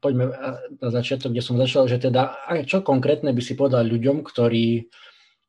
[0.00, 0.32] poďme
[0.80, 2.32] na začiatok, kde som začal, že teda
[2.64, 4.88] čo konkrétne by si povedal ľuďom, ktorí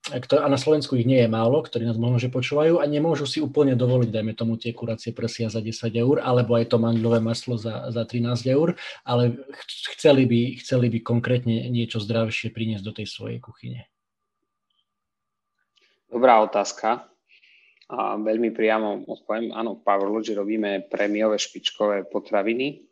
[0.10, 3.38] a na Slovensku ich nie je málo, ktorí nás možno že počúvajú a nemôžu si
[3.38, 7.54] úplne dovoliť, dajme tomu tie kuracie prsia za 10 eur, alebo aj to mandľové maslo
[7.54, 8.74] za, za 13 eur,
[9.06, 9.38] ale
[9.94, 13.86] chceli by, chceli by konkrétne niečo zdravšie priniesť do tej svojej kuchyne.
[16.10, 17.06] Dobrá otázka.
[17.92, 22.91] A veľmi priamo odpoviem, áno, Powerlogy robíme prémiové špičkové potraviny,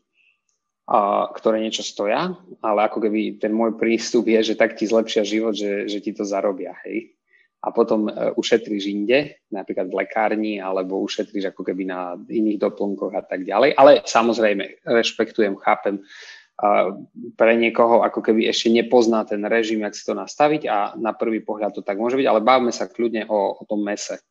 [0.90, 2.34] a, ktoré niečo stoja,
[2.66, 6.18] ale ako keby ten môj prístup je, že tak ti zlepšia život, že, že ti
[6.18, 7.14] to zarobia, hej.
[7.60, 13.12] A potom uh, ušetríš inde, napríklad v lekárni, alebo ušetríš ako keby na iných doplnkoch
[13.12, 13.76] a tak ďalej.
[13.76, 16.96] Ale samozrejme, rešpektujem, chápem, uh,
[17.36, 21.44] pre niekoho ako keby ešte nepozná ten režim, jak si to nastaviť a na prvý
[21.44, 24.24] pohľad to tak môže byť, ale bavme sa kľudne o, o tom mese.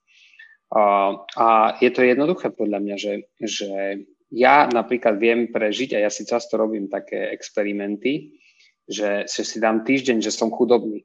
[0.72, 3.70] Uh, a je to jednoduché podľa mňa, že, že
[4.28, 8.36] ja napríklad viem prežiť a ja si často robím také experimenty,
[8.88, 11.04] že, že si dám týždeň, že som chudobný.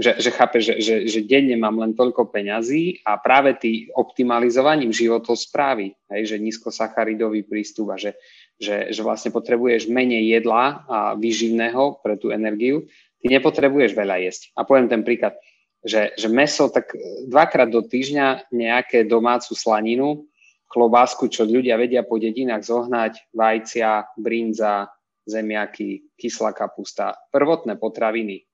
[0.00, 4.96] že, že chápe, že, že, že denne mám len toľko peňazí a práve tý optimalizovaním
[4.96, 8.16] životosprávy, hej, že nízkosacharidový prístup a že,
[8.56, 12.88] že, že vlastne potrebuješ menej jedla a výživného pre tú energiu,
[13.20, 14.56] ty nepotrebuješ veľa jesť.
[14.56, 15.36] A poviem ten príklad,
[15.84, 16.96] že, že meso tak
[17.28, 20.24] dvakrát do týždňa nejaké domácu slaninu,
[20.70, 24.86] klobásku, čo ľudia vedia po dedinách zohnať, vajcia, brinza,
[25.26, 28.46] zemiaky, kyslá kapusta, prvotné potraviny,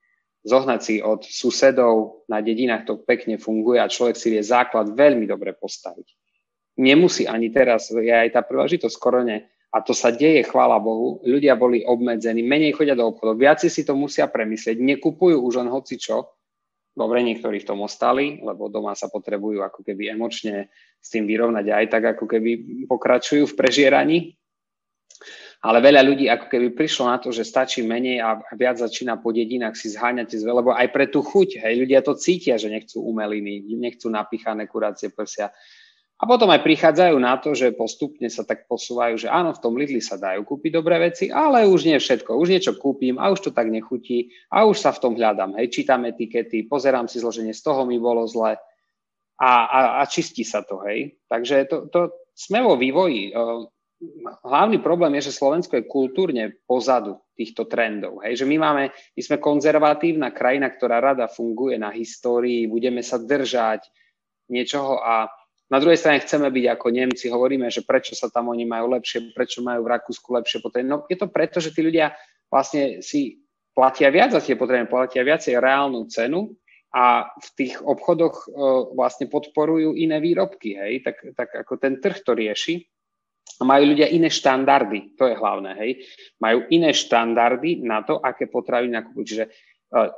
[0.48, 5.28] zohnať si od susedov na dedinách to pekne funguje a človek si vie základ veľmi
[5.28, 6.08] dobre postaviť.
[6.80, 11.52] Nemusí ani teraz, je aj tá príležitosť korone, a to sa deje, chvála Bohu, ľudia
[11.52, 16.00] boli obmedzení, menej chodia do obchodov, viac si to musia premyslieť, nekupujú už len hoci
[16.00, 16.32] čo,
[16.96, 21.66] dobre, niektorí v tom ostali, lebo doma sa potrebujú ako keby emočne s tým vyrovnať
[21.68, 22.50] aj tak, ako keby
[22.88, 24.18] pokračujú v prežieraní,
[25.60, 29.32] ale veľa ľudí ako keby prišlo na to, že stačí menej a viac začína po
[29.32, 33.64] dedinách si zháňať lebo aj pre tú chuť, hej, ľudia to cítia, že nechcú umeliny,
[33.76, 35.52] nechcú napíchané kurácie prsia.
[36.16, 39.76] A potom aj prichádzajú na to, že postupne sa tak posúvajú, že áno, v tom
[39.76, 42.40] Lidli sa dajú kúpiť dobré veci, ale už nie všetko.
[42.40, 45.60] Už niečo kúpim a už to tak nechutí a už sa v tom hľadám.
[45.60, 48.56] Hej, čítam etikety, pozerám si zloženie, z toho mi bolo zle
[49.36, 50.80] a, a, a čistí sa to.
[50.88, 51.20] Hej.
[51.28, 52.00] Takže to, to
[52.32, 53.36] sme vo vývoji
[54.44, 58.20] hlavný problém je, že Slovensko je kultúrne pozadu týchto trendov.
[58.24, 58.44] Hej?
[58.44, 63.88] Že my, máme, my sme konzervatívna krajina, ktorá rada funguje na histórii, budeme sa držať
[64.52, 65.28] niečoho a
[65.66, 69.34] na druhej strane chceme byť ako Nemci, hovoríme, že prečo sa tam oni majú lepšie,
[69.34, 70.86] prečo majú v Rakúsku lepšie potreby.
[70.86, 72.14] No je to preto, že tí ľudia
[72.46, 73.42] vlastne si
[73.74, 76.54] platia viac za tie potreby, platia viacej reálnu cenu
[76.94, 82.22] a v tých obchodoch uh, vlastne podporujú iné výrobky, hej, tak, tak ako ten trh
[82.22, 82.86] to rieši
[83.58, 85.90] a majú ľudia iné štandardy, to je hlavné, hej.
[86.42, 89.24] Majú iné štandardy na to, aké potraviny nakupujú.
[89.24, 89.44] Čiže
[89.96, 90.12] uh,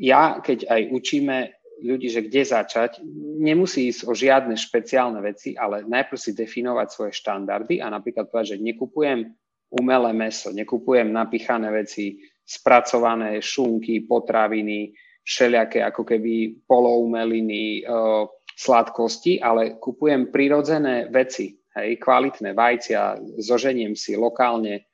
[0.00, 1.36] ja, keď aj učíme
[1.80, 3.00] ľudí, že kde začať,
[3.40, 8.56] nemusí ísť o žiadne špeciálne veci, ale najprv si definovať svoje štandardy a napríklad povedať,
[8.56, 9.26] že nekupujem
[9.80, 14.90] umelé meso, nekupujem napichané veci, spracované šunky, potraviny,
[15.22, 18.26] všelijaké ako keby poloumeliny, uh,
[18.60, 24.90] sladkosti, ale kupujem prirodzené veci, hej, kvalitné vajcia, zoženiem si lokálne,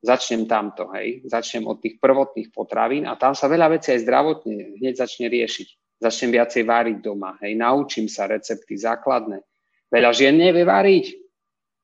[0.00, 4.80] začnem tamto, hej, začnem od tých prvotných potravín a tam sa veľa vecí aj zdravotne
[4.80, 5.68] hneď začne riešiť.
[6.00, 9.44] Začnem viacej váriť doma, hej, naučím sa recepty základné.
[9.92, 11.04] Veľa žien nevie váriť.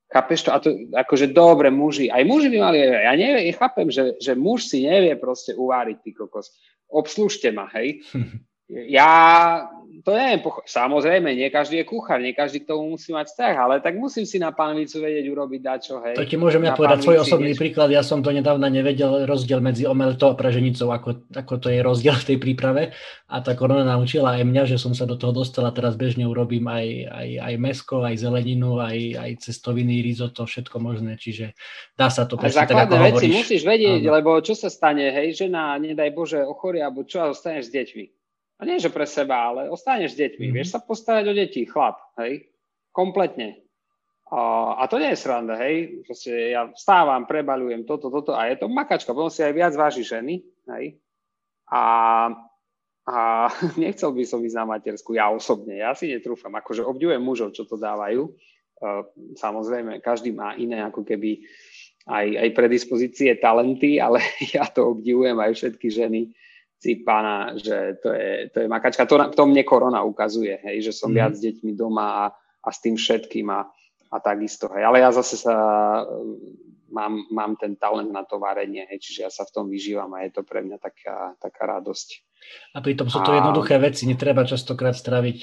[0.07, 0.51] Chápeš to?
[0.55, 4.71] A to akože dobre muži, aj muži by mali, ja neviem, chápem, že, že muž
[4.71, 6.55] si nevie proste uváriť, ty kokos.
[6.87, 8.01] Obslužte ma, hej.
[8.67, 9.11] Ja
[10.07, 13.75] to neviem, samozrejme, nie každý je kuchár, nie každý k tomu musí mať vzťah, ale
[13.83, 16.15] tak musím si na pánvicu vedieť urobiť dačo, hej.
[16.15, 17.63] To ti môžem ja povedať svoj osobný niečo.
[17.67, 21.83] príklad, ja som to nedávno nevedel rozdiel medzi omeltou a praženicou, ako, ako to je
[21.83, 22.83] rozdiel v tej príprave
[23.27, 26.71] a tá korona naučila aj mňa, že som sa do toho dostala, teraz bežne urobím
[26.71, 31.55] aj, aj, aj mesko, aj zeleninu, aj, aj cestoviny, risotto, všetko možné, čiže
[31.99, 33.35] dá sa to presne tak, ako veci hovoríš.
[33.43, 34.15] musíš vedieť, Áno.
[34.23, 38.07] lebo čo sa stane, hej, žena, nedaj Bože, ochoria, alebo čo, a zostaneš s deťmi
[38.57, 40.49] a nie, že pre seba, ale ostaneš s deťmi.
[40.49, 40.57] Mm-hmm.
[40.57, 42.49] Vieš sa postarať o deti, chlap, hej?
[42.88, 43.61] Kompletne.
[44.33, 46.03] A, a to nie je sranda, hej?
[46.09, 49.12] Proste ja vstávam, prebalujem toto, toto a je to makačka.
[49.12, 50.40] Potom si aj viac váži ženy,
[50.73, 50.97] hej?
[51.69, 51.85] A,
[53.05, 53.16] a
[53.83, 56.57] nechcel by som ísť na matersku, ja osobne, ja si netrúfam.
[56.57, 58.33] Akože obdivujem mužov, čo to dávajú.
[59.37, 61.45] Samozrejme, každý má iné ako keby
[62.09, 64.25] aj, aj predispozície, talenty, ale
[64.57, 66.33] ja to obdivujem aj všetky ženy,
[67.03, 69.09] pána, že to je, to je makačka.
[69.09, 71.16] To, to mne korona ukazuje, hej, že som mm.
[71.16, 72.25] viac s deťmi doma a,
[72.62, 73.66] a s tým všetkým a,
[74.12, 74.70] a takisto.
[74.70, 74.87] Hej.
[74.87, 75.55] Ale ja zase sa
[76.90, 80.22] mám, mám ten talent na to varenie, hej, čiže ja sa v tom vyžívam a
[80.22, 82.26] je to pre mňa taká, taká radosť.
[82.77, 83.40] A pritom sú to a...
[83.40, 85.38] jednoduché veci, netreba častokrát straviť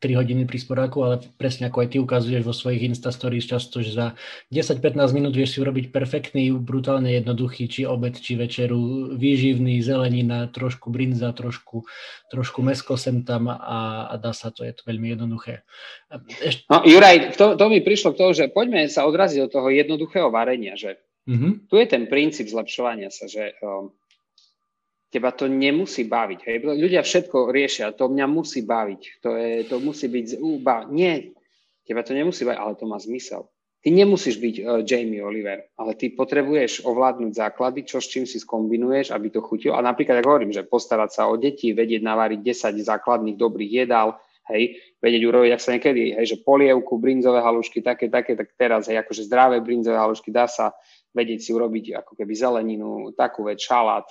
[0.00, 3.84] e, hodiny pri sporáku, ale presne ako aj ty ukazuješ vo svojich Insta Stories často,
[3.84, 4.06] že za
[4.48, 10.88] 10-15 minút vieš si urobiť perfektný, brutálne jednoduchý, či obed, či večeru, výživný, zelenina, trošku
[10.88, 11.84] brinza, trošku,
[12.32, 15.68] trošku mesko sem tam a, a dá sa to, je to veľmi jednoduché.
[16.40, 16.64] Eš...
[16.72, 20.32] No Juraj, to, to mi prišlo k tomu, že poďme sa odraziť do toho jednoduchého
[20.32, 20.96] varenia, že
[21.28, 21.68] mm-hmm.
[21.68, 23.92] tu je ten princíp zlepšovania sa, že um,
[25.14, 26.40] teba to nemusí baviť.
[26.42, 26.56] Hej?
[26.66, 30.90] Ľudia všetko riešia, to mňa musí baviť, to, je, to musí byť úba.
[30.90, 31.30] Nie,
[31.86, 33.46] teba to nemusí baviť, ale to má zmysel.
[33.78, 38.42] Ty nemusíš byť uh, Jamie Oliver, ale ty potrebuješ ovládnuť základy, čo s čím si
[38.42, 39.78] skombinuješ, aby to chutilo.
[39.78, 44.18] A napríklad, ako hovorím, že postarať sa o deti, vedieť navariť 10 základných dobrých jedál,
[44.50, 48.88] hej, vedieť urobiť, ak sa niekedy, hej, že polievku, brinzové halušky, také, také, tak teraz,
[48.88, 50.72] hej, akože zdravé brinzové halušky, dá sa
[51.12, 54.08] vedieť si urobiť ako keby zeleninu, takú vec, šalát,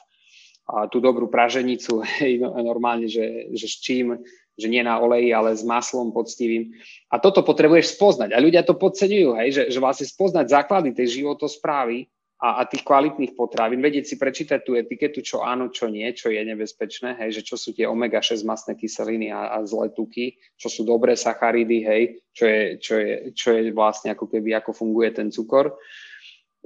[0.67, 4.19] a tú dobrú praženicu, hej, no, normálne, že, že s čím,
[4.53, 6.77] že nie na oleji, ale s maslom poctivým.
[7.09, 8.37] A toto potrebuješ spoznať.
[8.37, 12.05] A ľudia to podceňujú, hej, že, že vlastne spoznať základy tej životosprávy
[12.43, 16.27] a, a tých kvalitných potravín, vedieť si prečítať tú etiketu, čo áno, čo nie, čo
[16.27, 20.67] je nebezpečné, hej, že čo sú tie omega-6 masné kyseliny a, a zlé tuky, čo
[20.67, 22.03] sú dobré sacharidy, hej,
[22.35, 25.71] čo je, čo, je, čo je vlastne ako keby, ako funguje ten cukor.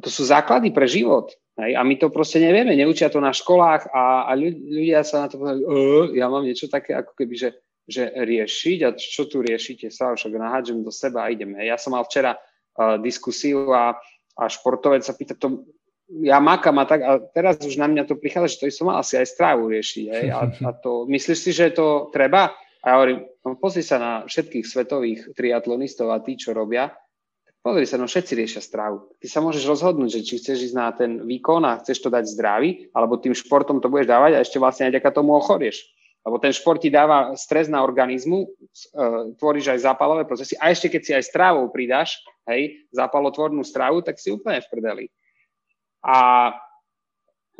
[0.02, 1.30] To sú základy pre život.
[1.58, 1.72] Hej?
[1.74, 5.42] A my to proste nevieme, neučia to na školách a, a ľudia sa na to
[5.42, 5.66] povedali,
[6.14, 7.50] ja mám niečo také ako keby, že,
[7.90, 11.58] že riešiť a čo tu riešite sa, však nahádžem do seba a idem.
[11.58, 11.74] Hej?
[11.74, 13.98] Ja som mal včera uh, diskusiu a,
[14.38, 15.66] a športovec sa pýta, to,
[16.22, 19.02] ja makám a tak a teraz už na mňa to prichádza, že to som mal
[19.02, 20.06] asi aj strávu riešiť.
[20.14, 20.26] Hej?
[20.30, 22.54] A, a to, myslíš si, že to treba?
[22.86, 26.94] A ja hovorím, no pozri sa na všetkých svetových triatlonistov a tí, čo robia,
[27.68, 29.12] Pozri sa, no všetci riešia stravu.
[29.20, 32.24] Ty sa môžeš rozhodnúť, že či chceš ísť na ten výkon a chceš to dať
[32.32, 35.84] zdravý, alebo tým športom to budeš dávať a ešte vlastne aj ďaká tomu ochorieš.
[36.24, 40.96] Lebo ten šport ti dáva stres na organizmu, uh, tvoríš aj zápalové procesy a ešte
[40.96, 45.06] keď si aj strávou pridáš, hej, zápalotvornú stravu, tak si úplne v prdeli.
[46.08, 46.20] A,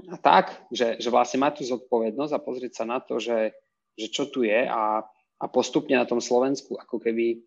[0.08, 3.60] a tak, že, že vlastne mať tú zodpovednosť a pozrieť sa na to, že,
[4.00, 5.04] že čo tu je a,
[5.36, 7.44] a postupne na tom Slovensku ako keby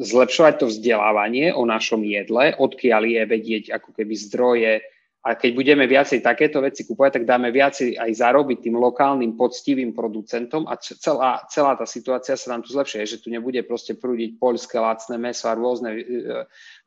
[0.00, 4.72] zlepšovať to vzdelávanie o našom jedle, odkiaľ je vedieť ako keby zdroje
[5.22, 9.94] a keď budeme viacej takéto veci kúpovať, tak dáme viacej aj zarobiť tým lokálnym poctivým
[9.94, 14.42] producentom a celá, celá tá situácia sa nám tu zlepšie, že tu nebude proste prúdiť
[14.42, 16.02] poľské lacné meso a rôzne e,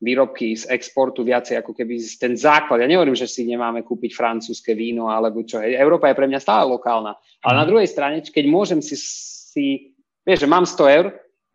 [0.04, 2.84] výrobky z exportu viacej ako keby ten základ.
[2.84, 5.64] Ja nehovorím, že si nemáme kúpiť francúzske víno alebo čo.
[5.64, 7.16] Európa je pre mňa stále lokálna.
[7.40, 7.70] Ale na mhm.
[7.72, 9.96] druhej strane, keď môžem si, si
[10.28, 11.06] vieš, že mám 100 eur,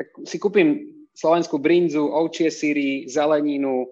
[0.01, 3.91] tak si kúpim slovenskú brinzu, ovčie síry, zeleninu,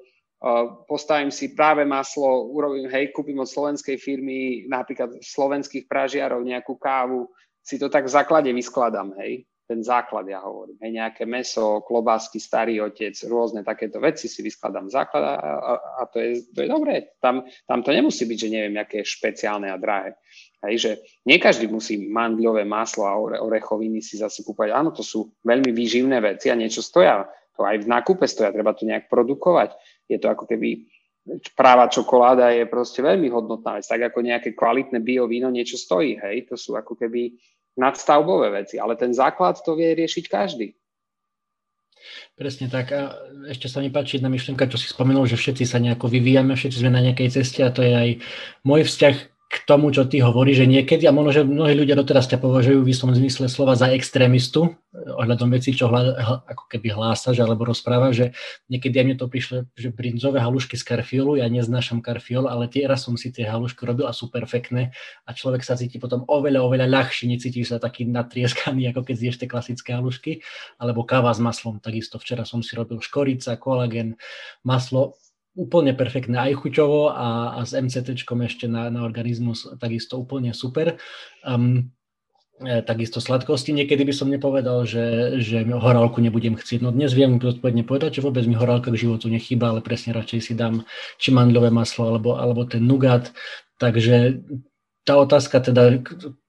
[0.87, 7.27] postavím si práve maslo, urobím, hej, kúpim od slovenskej firmy napríklad slovenských pražiarov nejakú kávu,
[7.59, 12.41] si to tak v základe vyskladám, hej, ten základ ja hovorím, hej, nejaké meso, klobásky,
[12.41, 16.69] starý otec, rôzne takéto veci si vyskladám základ a, a, a to, je, to je
[16.73, 17.13] dobré.
[17.21, 20.17] Tam, tam to nemusí byť, že neviem, aké špeciálne a drahé.
[20.65, 20.91] Hej, že
[21.29, 24.73] nie každý musí mandľové maslo a ore, orechoviny si zase kúpať.
[24.73, 27.29] Áno, to sú veľmi výživné veci a niečo stoja.
[27.61, 29.77] To aj v nákupe stoja, treba to nejak produkovať.
[30.09, 30.89] Je to ako keby
[31.53, 33.85] práva čokoláda je proste veľmi hodnotná vec.
[33.85, 36.17] Tak ako nejaké kvalitné bio víno niečo stojí.
[36.17, 37.37] Hej, to sú ako keby
[37.79, 38.77] nadstavbové veci.
[38.77, 40.75] Ale ten základ to vie riešiť každý.
[42.35, 42.95] Presne tak.
[42.95, 43.15] A
[43.51, 46.79] ešte sa mi páči jedna myšlienka, čo si spomenul, že všetci sa nejako vyvíjame, všetci
[46.83, 48.11] sme na nejakej ceste a to je aj
[48.63, 52.29] môj vzťah k tomu, čo ty hovoríš, že niekedy, a možno, že mnohí ľudia doteraz
[52.29, 56.93] ťa považujú v istom zmysle slova za extrémistu, eh, ohľadom vecí, čo hľa, ako keby
[56.93, 58.27] hlásaš alebo rozprávaš, že
[58.69, 62.85] niekedy aj mne to prišlo, že brinzové halušky z karfiolu, ja neznášam karfiol, ale tie
[62.85, 64.93] raz som si tie halušky robil a sú perfektné
[65.25, 69.37] a človek sa cíti potom oveľa, oveľa ľahšie, necítiš sa taký natrieskaný, ako keď zješ
[69.41, 70.45] tie klasické halušky,
[70.77, 74.21] alebo káva s maslom, takisto včera som si robil škorica, kolagen,
[74.61, 75.17] maslo,
[75.59, 81.03] úplne perfektné aj chuťovo a, a s MCT ešte na, na organizmus takisto úplne super.
[81.43, 81.91] Um,
[82.59, 83.71] takisto sladkosti.
[83.71, 86.83] Niekedy by som nepovedal, že, že horálku nebudem chcieť.
[86.83, 90.41] No dnes viem zodpovedne povedať, že vôbec mi horálka k životu nechýba, ale presne radšej
[90.43, 90.83] si dám
[91.23, 93.31] či mandľové maslo alebo, alebo ten nugat.
[93.79, 94.43] Takže
[95.07, 96.03] tá otázka teda,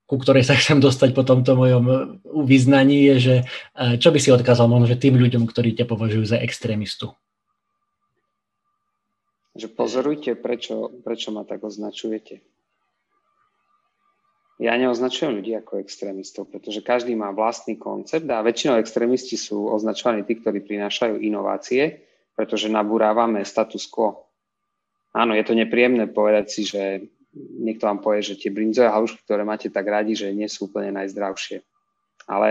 [0.09, 2.17] ku ktorej sa chcem dostať po tomto mojom
[2.49, 3.35] vyznaní, je, že
[3.77, 7.13] e, čo by si odkázal možno že tým ľuďom, ktorí ťa považujú za extrémistu?
[9.59, 12.39] Že pozorujte, prečo, prečo ma tak označujete.
[14.59, 20.27] Ja neoznačujem ľudí ako extrémistov, pretože každý má vlastný koncept a väčšinou extrémisti sú označovaní
[20.27, 22.03] tí, ktorí prinášajú inovácie,
[22.35, 24.27] pretože nabúrávame status quo.
[25.15, 29.47] Áno, je to nepríjemné povedať si, že niekto vám povie, že tie brinzové halušky, ktoré
[29.47, 31.63] máte tak radi, že nie sú úplne najzdravšie.
[32.27, 32.49] Ale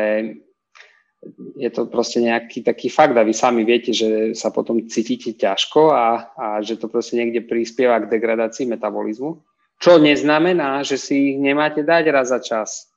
[1.58, 5.90] je to proste nejaký taký fakt a vy sami viete, že sa potom cítite ťažko
[5.90, 6.06] a,
[6.38, 9.42] a že to proste niekde prispieva k degradácii metabolizmu.
[9.78, 12.90] Čo neznamená, že si ich nemáte dať raz za čas.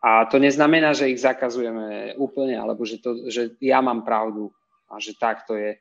[0.00, 4.52] A to neznamená, že ich zakazujeme úplne, alebo že, to, že ja mám pravdu
[4.92, 5.76] a že tak to je.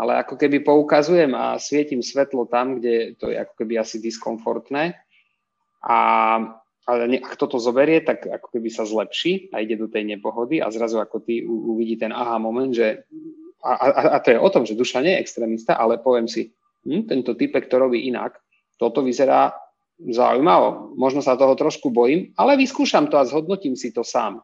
[0.00, 4.96] Ale ako keby poukazujem a svietim svetlo tam, kde to je ako keby asi diskomfortné.
[5.84, 5.98] A
[6.88, 10.72] ale ak toto zoberie, tak ako keby sa zlepší a ide do tej nepohody a
[10.72, 13.04] zrazu ako ty uvidí ten aha moment, že
[13.60, 16.48] a, a, a to je o tom, že duša nie je extrémista, ale poviem si,
[16.88, 18.40] hm, tento typek to robí inak,
[18.80, 19.52] toto vyzerá
[20.00, 24.40] zaujímavo, možno sa toho trošku bojím, ale vyskúšam to a zhodnotím si to sám.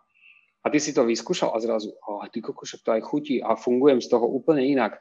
[0.61, 4.03] A ty si to vyskúšal a zrazu, oh, ty kokošek to aj chutí a fungujem
[4.05, 5.01] z toho úplne inak.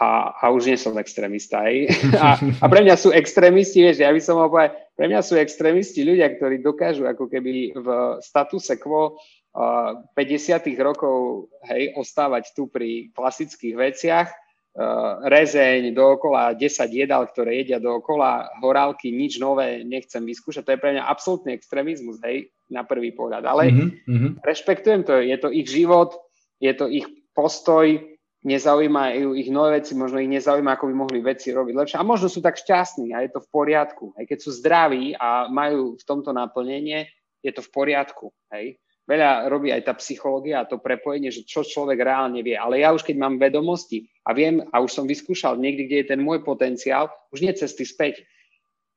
[0.00, 1.64] A, a už nie som extrémista.
[2.22, 5.34] A, a pre mňa sú extrémisti, vieš, ja by som mal povedať, pre mňa sú
[5.36, 7.88] extrémisti ľudia, ktorí dokážu ako keby v
[8.24, 16.88] statuse quo uh, 50 rokov hej, ostávať tu pri klasických veciach, uh, rezeň dookola, 10
[16.92, 20.62] jedal, ktoré jedia dookola, horálky, nič nové nechcem vyskúšať.
[20.64, 23.44] To je pre mňa absolútny extrémizmus, hej, na prvý pohľad.
[23.44, 24.40] Ale mm-hmm.
[24.40, 26.16] rešpektujem to, je to ich život,
[26.62, 28.12] je to ich postoj,
[28.42, 31.96] nezaujímajú ich nové veci, možno ich nezaujíma, ako by mohli veci robiť lepšie.
[31.98, 34.10] A možno sú tak šťastní a je to v poriadku.
[34.18, 37.06] Aj keď sú zdraví a majú v tomto naplnenie,
[37.38, 38.34] je to v poriadku.
[38.50, 38.82] Hej.
[39.06, 42.54] Veľa robí aj tá psychológia a to prepojenie, že čo človek reálne vie.
[42.54, 46.10] Ale ja už keď mám vedomosti a viem a už som vyskúšal niekde, kde je
[46.14, 48.26] ten môj potenciál, už nie cesty späť.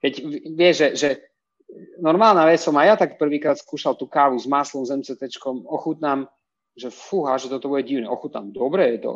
[0.01, 0.13] Keď
[0.53, 1.09] vie, že, že
[2.01, 6.29] normálna vec som aj ja tak prvýkrát skúšal tú kávu s maslom, s MCT, ochutnám,
[6.77, 8.05] že fúha, že toto bude divné.
[8.05, 9.13] Ochutnám, dobre je to,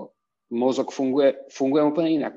[0.50, 2.34] mozog funguje, funguje úplne inak.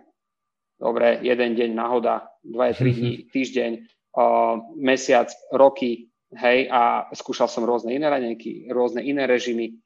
[0.77, 3.73] Dobre, jeden deň náhoda, dva, tri dní, týždeň,
[4.19, 9.79] uh, mesiac, roky, hej, a skúšal som rôzne iné raňajky, rôzne iné režimy.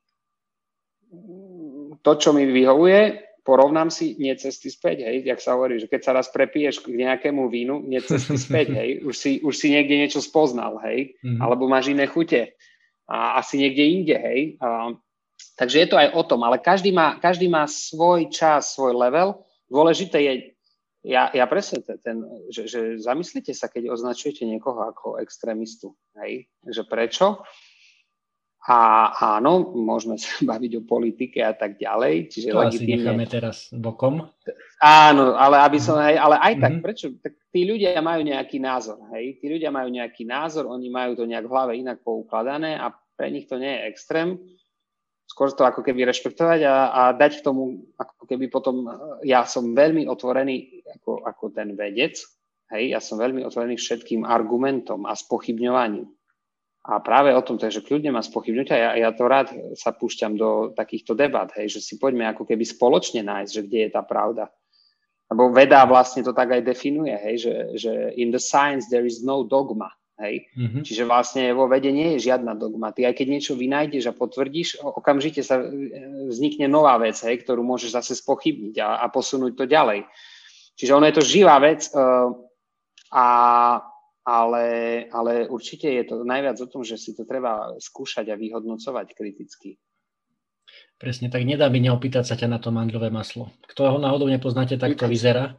[2.01, 6.01] To, čo mi vyhovuje, porovnám si, nie cesty späť, hej, jak sa hovorí, že keď
[6.03, 10.01] sa raz prepiješ k nejakému vínu, nie cesty späť, hej, už si, už si niekde
[10.01, 11.39] niečo spoznal, hej, mm-hmm.
[11.43, 12.57] alebo máš iné chute
[13.07, 14.41] a asi niekde inde, hej.
[14.59, 14.99] Uh,
[15.55, 19.47] Takže je to aj o tom, ale každý má, každý má svoj čas, svoj level.
[19.71, 20.33] Dôležité je,
[21.07, 25.95] ja, ja presne ten, že, že zamyslite sa, keď označujete niekoho ako extrémistu.
[26.19, 26.51] Hej?
[26.67, 27.27] Že prečo?
[28.67, 28.79] A
[29.39, 32.35] áno, môžeme sa baviť o politike a tak ďalej.
[32.35, 32.75] Čiže to legitímne...
[32.75, 34.27] asi necháme teraz bokom.
[34.83, 36.85] Áno, ale aby som, hej, ale aj tak, mm-hmm.
[36.85, 37.07] prečo?
[37.23, 39.39] Tak tí ľudia majú nejaký názor, hej?
[39.39, 43.31] Tí ľudia majú nejaký názor, oni majú to nejak v hlave inak poukladané a pre
[43.31, 44.37] nich to nie je extrém
[45.37, 48.89] skôr to ako keby rešpektovať a, a dať k tomu, ako keby potom,
[49.21, 52.17] ja som veľmi otvorený ako, ako ten vedec,
[52.73, 56.09] hej, ja som veľmi otvorený všetkým argumentom a spochybňovaniu.
[56.89, 60.41] A práve o tom, že kľudne ma spochybňujte a ja, ja to rád sa púšťam
[60.41, 64.01] do takýchto debat, hej, že si poďme ako keby spoločne nájsť, že kde je tá
[64.01, 64.49] pravda.
[65.29, 69.21] Lebo veda vlastne to tak aj definuje, hej, že, že in the science there is
[69.21, 69.93] no dogma.
[70.17, 70.49] Hej?
[70.57, 70.83] Mm-hmm.
[70.83, 72.93] Čiže vlastne vo vede nie je žiadna dogma.
[72.93, 75.67] Ty aj keď niečo vynájdeš a potvrdíš, okamžite sa e,
[76.33, 80.09] vznikne nová vec, hej, ktorú môžeš zase spochybniť a, a posunúť to ďalej.
[80.77, 82.29] Čiže ono je to živá vec, uh,
[83.09, 83.29] a,
[84.29, 84.67] ale,
[85.09, 89.81] ale určite je to najviac o tom, že si to treba skúšať a vyhodnocovať kriticky.
[90.97, 93.53] Presne, tak nedá mi neopýtať sa ťa na to mandľové maslo.
[93.69, 95.57] Kto ho náhodou nepoznáte, tak to vyzerá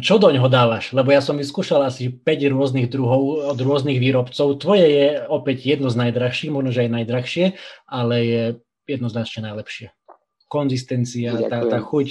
[0.00, 0.96] čo do ňoho dávaš?
[0.96, 4.56] Lebo ja som vyskúšal asi 5 rôznych druhov od rôznych výrobcov.
[4.56, 7.44] Tvoje je opäť jedno z najdrahších, možno, že aj najdrahšie,
[7.84, 8.42] ale je
[8.88, 9.92] jednoznačne najlepšie.
[10.48, 12.08] Konzistencia, tá, tá chuť.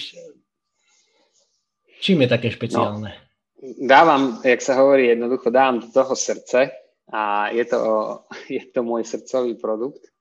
[2.03, 3.09] Čím je také špeciálne?
[3.09, 6.69] No, dávam, jak sa hovorí, jednoducho dávam do toho srdce
[7.09, 7.79] a je to,
[8.53, 10.13] je to môj srdcový produkt.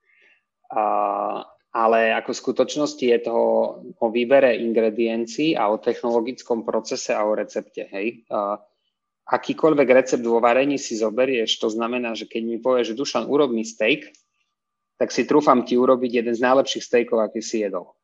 [0.72, 3.36] A ale ako v skutočnosti je to
[3.96, 7.88] o výbere ingrediencií a o technologickom procese a o recepte.
[7.88, 8.28] Hej.
[9.24, 13.56] Akýkoľvek recept vo varení si zoberieš, to znamená, že keď mi povieš, že Dušan, urob
[13.56, 14.12] mi steak,
[15.00, 17.96] tak si trúfam ti urobiť jeden z najlepších steakov, aký si jedol.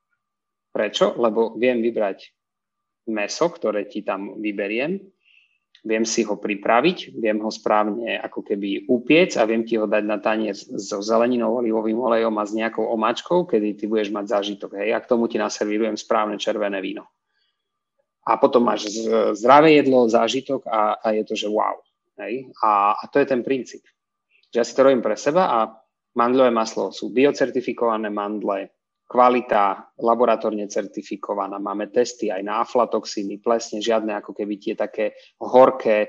[0.72, 1.20] Prečo?
[1.20, 2.32] Lebo viem vybrať
[3.12, 4.96] meso, ktoré ti tam vyberiem,
[5.88, 10.04] viem si ho pripraviť, viem ho správne ako keby upiec a viem ti ho dať
[10.04, 14.76] na tanier so zeleninou, olivovým olejom a s nejakou omáčkou, kedy ty budeš mať zážitok.
[14.76, 14.92] Hej.
[14.92, 17.08] A k tomu ti naservírujem správne červené víno.
[18.28, 18.92] A potom máš
[19.40, 21.80] zdravé jedlo, zážitok a, a je to, že wow.
[22.20, 22.52] Hej.
[22.60, 23.88] A, a to je ten princíp.
[24.52, 25.58] Že ja si to robím pre seba a
[26.12, 28.68] mandľové maslo sú biocertifikované mandle,
[29.08, 35.98] kvalita laboratórne certifikovaná, máme testy aj na aflatoxíny, plesne, žiadne ako keby tie také horké
[36.04, 36.08] e,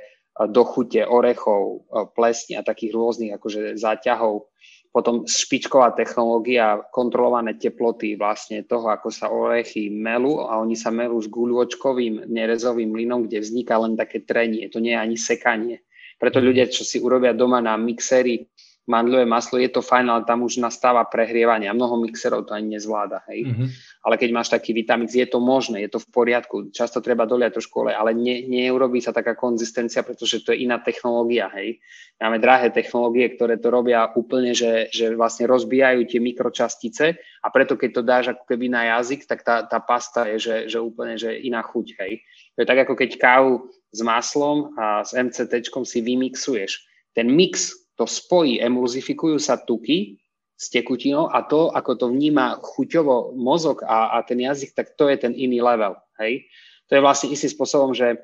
[0.52, 4.52] dochute orechov, e, plesne a takých rôznych akože záťahov.
[4.90, 11.22] Potom špičková technológia, kontrolované teploty vlastne toho, ako sa orechy melú a oni sa melú
[11.22, 15.78] s guľočkovým nerezovým mlynom, kde vzniká len také trenie, to nie je ani sekanie.
[16.20, 18.44] Preto ľudia, čo si urobia doma na mixery
[18.90, 22.76] mandľové maslo, je to fajn, ale tam už nastáva prehrievanie a mnoho mixerov to ani
[22.76, 23.22] nezvláda.
[23.30, 23.46] Hej.
[23.46, 23.68] Mm-hmm.
[24.02, 26.74] Ale keď máš taký vitamix, je to možné, je to v poriadku.
[26.74, 30.82] Často treba doliať trošku olej, ale ne, neurobí sa taká konzistencia, pretože to je iná
[30.82, 31.54] technológia.
[31.54, 31.78] Hej.
[32.18, 37.78] Máme drahé technológie, ktoré to robia úplne, že, že vlastne rozbijajú tie mikročastice a preto
[37.78, 41.16] keď to dáš ako keby na jazyk, tak tá, tá pasta je že, že úplne
[41.16, 41.88] že iná chuť.
[42.02, 42.26] Hej.
[42.58, 46.72] To je tak ako keď kávu s maslom a s MCT si vymixuješ.
[47.14, 50.16] Ten mix to spojí, emulzifikujú sa tuky
[50.56, 55.12] s tekutinou a to, ako to vníma chuťovo mozog a, a ten jazyk, tak to
[55.12, 56.00] je ten iný level.
[56.16, 56.48] Hej?
[56.90, 58.18] to je vlastne istým spôsobom, že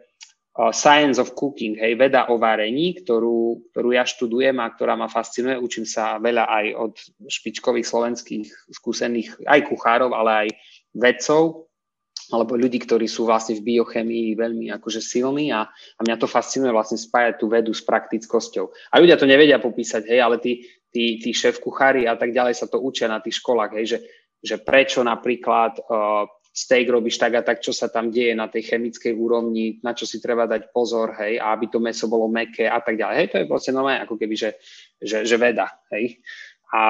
[0.72, 5.60] Science of Cooking, hej, veda o varení, ktorú, ktorú ja študujem a ktorá ma fascinuje.
[5.60, 6.94] Učím sa veľa aj od
[7.28, 10.50] špičkových slovenských skúsených aj kuchárov, ale aj
[10.96, 11.65] vedcov
[12.34, 16.74] alebo ľudí, ktorí sú vlastne v biochemii veľmi akože silní a, a mňa to fascinuje
[16.74, 18.66] vlastne spájať tú vedu s praktickosťou.
[18.90, 22.58] A ľudia to nevedia popísať, hej, ale tí, tí, tí šéf kuchári a tak ďalej
[22.58, 24.00] sa to učia na tých školách, hej, že,
[24.42, 28.74] že prečo napríklad uh, steak robíš tak a tak, čo sa tam deje na tej
[28.74, 32.66] chemickej úrovni, na čo si treba dať pozor, hej, a aby to meso bolo meké
[32.66, 33.16] a tak ďalej.
[33.20, 34.50] Hej, to je proste normálne ako keby, že,
[34.98, 36.24] že, že veda, hej.
[36.72, 36.84] A,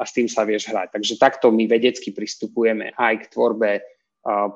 [0.00, 0.96] a s tým sa vieš hrať.
[0.96, 3.99] Takže takto my vedecky pristupujeme aj k tvorbe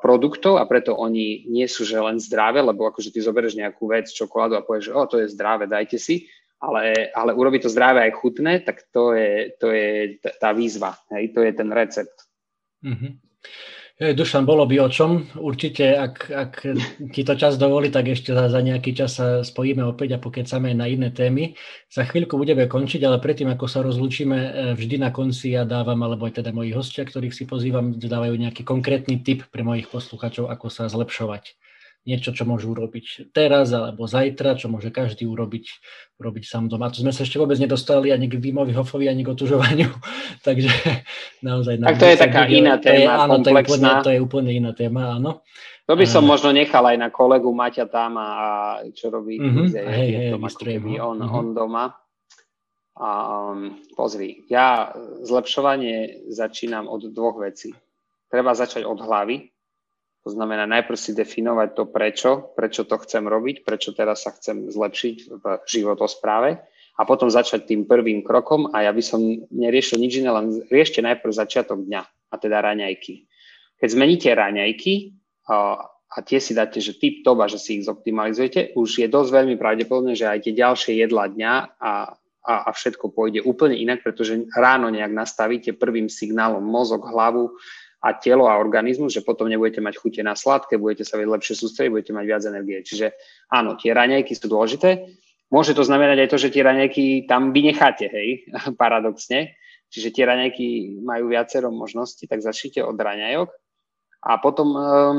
[0.01, 4.13] produktov a preto oni nie sú že len zdravé, lebo akože ty zoberieš nejakú vec,
[4.13, 6.29] čokoládu a povieš, že o, to je zdravé, dajte si,
[6.61, 11.33] ale, ale urobiť to zdravé aj chutné, tak to je, to je tá výzva, hej,
[11.33, 12.17] to je ten recept.
[12.85, 13.13] Mm-hmm.
[13.95, 15.23] Dušan, bolo by o čom.
[15.39, 16.53] Určite, ak, ak
[17.15, 20.75] ti to čas dovolí, tak ešte za, za nejaký čas sa spojíme opäť a pokecame
[20.75, 21.55] na iné témy.
[21.95, 26.03] Za chvíľku budeme končiť, ale predtým, ako sa rozlúčime, e, vždy na konci ja dávam,
[26.03, 30.51] alebo aj teda moji hostia, ktorých si pozývam, dávajú nejaký konkrétny tip pre mojich posluchačov,
[30.51, 31.55] ako sa zlepšovať
[32.05, 35.65] niečo, čo môžu urobiť teraz alebo zajtra, čo môže každý urobiť,
[36.21, 36.93] urobiť sám doma.
[36.93, 39.89] Tu sme sa ešte vôbec nedostali ani k Vímovi Hofovi, ani k otužovaniu,
[40.47, 40.69] takže
[41.41, 41.81] naozaj...
[41.81, 44.19] Tak to je taká video, iná téma, to je, áno, to je, úplne, to je
[44.21, 45.41] úplne iná téma, áno.
[45.85, 48.29] To by som uh, možno nechal aj na kolegu Maťa tam a
[48.97, 51.41] čo robí uh-huh, je, hej, hej, to ako keby on, uh-huh.
[51.41, 51.93] on doma.
[52.95, 53.09] A,
[53.53, 54.95] um, pozri, ja
[55.27, 57.75] zlepšovanie začínam od dvoch vecí.
[58.31, 59.54] Treba začať od hlavy,
[60.25, 64.73] to znamená najprv si definovať to prečo, prečo to chcem robiť, prečo teraz sa chcem
[64.73, 66.51] zlepšiť v životospráve
[66.97, 69.21] a potom začať tým prvým krokom a ja by som
[69.53, 72.03] neriešil nič iné, len riešte najprv začiatok dňa
[72.33, 73.29] a teda raňajky.
[73.77, 75.13] Keď zmeníte raňajky
[75.53, 75.93] a,
[76.25, 79.61] tie si dáte, že tip top a že si ich zoptimalizujete, už je dosť veľmi
[79.61, 81.93] pravdepodobné, že aj tie ďalšie jedla dňa a,
[82.49, 87.59] a, a všetko pôjde úplne inak, pretože ráno nejak nastavíte prvým signálom mozog, hlavu,
[88.05, 91.55] a telo a organizmus, že potom nebudete mať chute na sladké, budete sa vedieť lepšie
[91.57, 92.79] sústrediť, budete mať viac energie.
[92.85, 93.17] Čiže
[93.49, 95.09] áno, tie raňajky sú dôležité.
[95.49, 98.45] Môže to znamenať aj to, že tie raňajky tam vynecháte, hej,
[98.81, 99.57] paradoxne.
[99.89, 103.49] Čiže tie raňajky majú viacero možností, tak začnite od raňajok.
[104.25, 105.17] A potom um,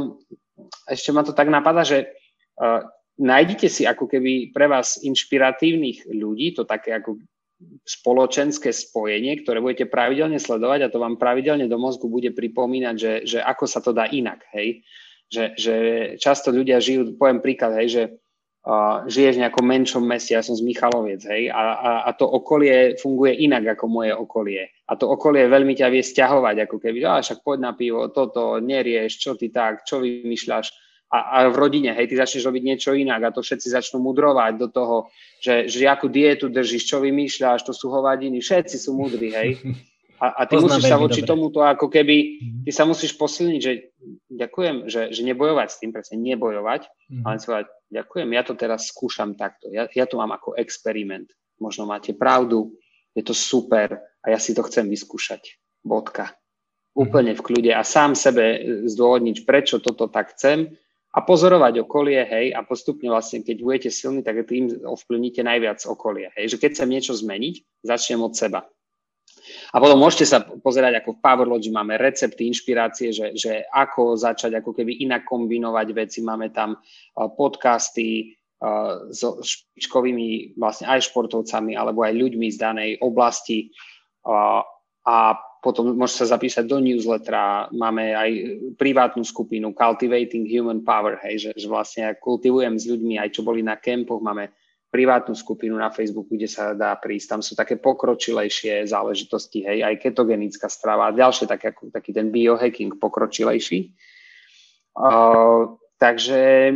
[0.86, 2.14] ešte ma to tak napadá, že
[2.62, 2.86] uh,
[3.18, 7.18] nájdite si ako keby pre vás inšpiratívnych ľudí, to také ako
[7.86, 13.14] spoločenské spojenie, ktoré budete pravidelne sledovať a to vám pravidelne do mozgu bude pripomínať, že,
[13.26, 14.82] že ako sa to dá inak, hej.
[15.26, 15.76] Že, že
[16.22, 18.04] často ľudia žijú, poviem príklad, hej, že
[18.66, 22.30] uh, žiješ v nejakom menšom meste, ja som z Michaloviec, hej, a, a, a to
[22.30, 24.70] okolie funguje inak ako moje okolie.
[24.86, 28.62] A to okolie veľmi ťa vie stiahovať, ako keby, a však poď na pivo, toto,
[28.62, 32.92] nerieš, čo ty tak, čo vymýšľaš a, a v rodine, hej, ty začneš robiť niečo
[32.98, 34.98] inak a to všetci začnú mudrovať do toho,
[35.38, 39.50] že, že akú dietu držíš, čo vymýšľaš, to sú hovadiny, všetci sú mudrí, hej.
[40.18, 41.30] A, a ty Poznám musíš sa voči dobre.
[41.30, 42.62] tomuto ako keby, mhm.
[42.66, 43.72] ty sa musíš posilniť, že
[44.34, 47.24] ďakujem, že, že nebojovať s tým, presne nebojovať, mm.
[47.26, 51.30] ale si povedať, ďakujem, ja to teraz skúšam takto, ja, ja to mám ako experiment,
[51.62, 52.74] možno máte pravdu,
[53.14, 56.34] je to super a ja si to chcem vyskúšať, bodka.
[56.96, 56.98] Mhm.
[56.98, 60.74] Úplne v kľude a sám sebe zdôvodniť, prečo toto tak chcem
[61.16, 66.28] a pozorovať okolie, hej, a postupne vlastne, keď budete silní, tak tým ovplyvníte najviac okolie,
[66.36, 68.68] hej, že keď chcem niečo zmeniť, začnem od seba.
[69.72, 74.58] A potom môžete sa pozerať, ako v Powerlogy máme recepty, inšpirácie, že, že ako začať
[74.58, 76.20] ako keby inak kombinovať veci.
[76.26, 76.82] Máme tam
[77.14, 78.34] podcasty
[79.14, 83.70] so špičkovými vlastne aj športovcami alebo aj ľuďmi z danej oblasti
[85.06, 85.18] a
[85.66, 88.30] potom môžete sa zapísať do newslettera, máme aj
[88.78, 93.66] privátnu skupinu Cultivating Human Power, hej, že, že vlastne kultivujem s ľuďmi aj čo boli
[93.66, 94.54] na kempoch, máme
[94.94, 100.06] privátnu skupinu na Facebooku, kde sa dá prísť, tam sú také pokročilejšie záležitosti, hej, aj
[100.06, 103.92] ketogenická strava ďalšie, tak ako, taký ten biohacking pokročilejší.
[104.96, 106.72] Uh, takže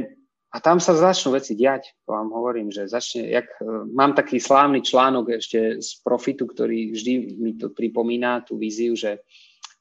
[0.50, 4.82] a tam sa začnú veci diať, vám hovorím, že začne, jak, e, mám taký slávny
[4.82, 9.22] článok ešte z Profitu, ktorý vždy mi to pripomína, tú víziu, že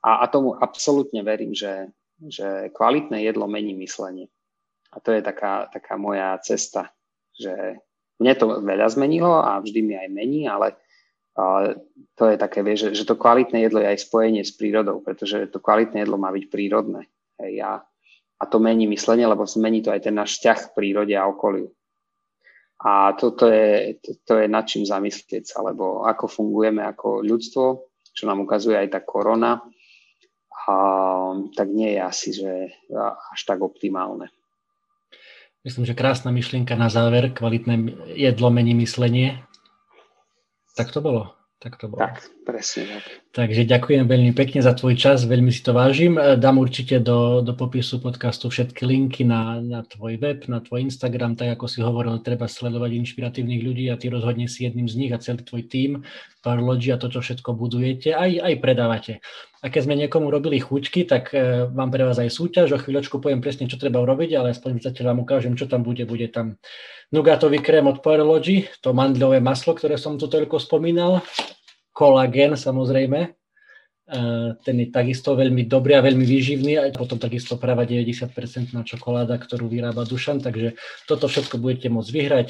[0.04, 1.88] a, a tomu absolútne verím, že,
[2.20, 4.28] že kvalitné jedlo mení myslenie.
[4.92, 6.92] A to je taká, taká moja cesta,
[7.32, 7.80] že
[8.20, 10.76] mne to veľa zmenilo a vždy mi aj mení, ale
[11.38, 11.86] ale
[12.18, 15.46] to je také, vieš, že, že to kvalitné jedlo je aj spojenie s prírodou, pretože
[15.54, 17.06] to kvalitné jedlo má byť prírodné.
[17.38, 17.72] Hej, ja
[18.39, 21.74] a to mení myslenie, lebo zmení to aj ten náš vzťah k prírode a okoliu.
[22.78, 27.64] A toto je, to, to je nad čím zamyslieť sa, lebo ako fungujeme ako ľudstvo,
[28.14, 29.59] čo nám ukazuje aj tá korona,
[30.70, 30.74] a,
[31.59, 32.51] tak nie je asi že
[33.34, 34.30] až tak optimálne.
[35.66, 37.74] Myslím, že krásna myšlienka na záver, kvalitné
[38.14, 39.43] jedlo mení myslenie.
[40.78, 41.38] Tak to bolo.
[41.59, 41.98] Tak to bolo.
[41.98, 43.04] Tak, presne tak.
[43.34, 46.14] Takže ďakujem veľmi pekne za tvoj čas, veľmi si to vážim.
[46.14, 50.86] E, dám určite do, do popisu podcastu všetky linky na, na tvoj web, na tvoj
[50.86, 54.94] Instagram, tak ako si hovoril, treba sledovať inšpiratívnych ľudí a ty rozhodne si jedným z
[55.02, 56.06] nich a celý tvoj tím,
[56.46, 59.12] Parlogy a to, čo všetko budujete, aj, aj predávate.
[59.59, 63.18] A keď sme niekomu robili chuťky, tak e, mám pre vás aj súťaž, o chvíľočku
[63.18, 66.06] poviem presne, čo treba urobiť, ale aspoň zatiaľ vám ukážem, čo tam bude.
[66.06, 66.62] Bude tam
[67.11, 71.26] nugatový krém od Parlogy, to mandľové maslo, ktoré som tu toľko spomínal,
[71.90, 73.34] kolagén samozrejme,
[74.64, 79.36] ten je takisto veľmi dobrý a veľmi výživný a potom takisto práva 90% na čokoláda,
[79.36, 82.48] ktorú vyrába Dušan, takže toto všetko budete môcť vyhrať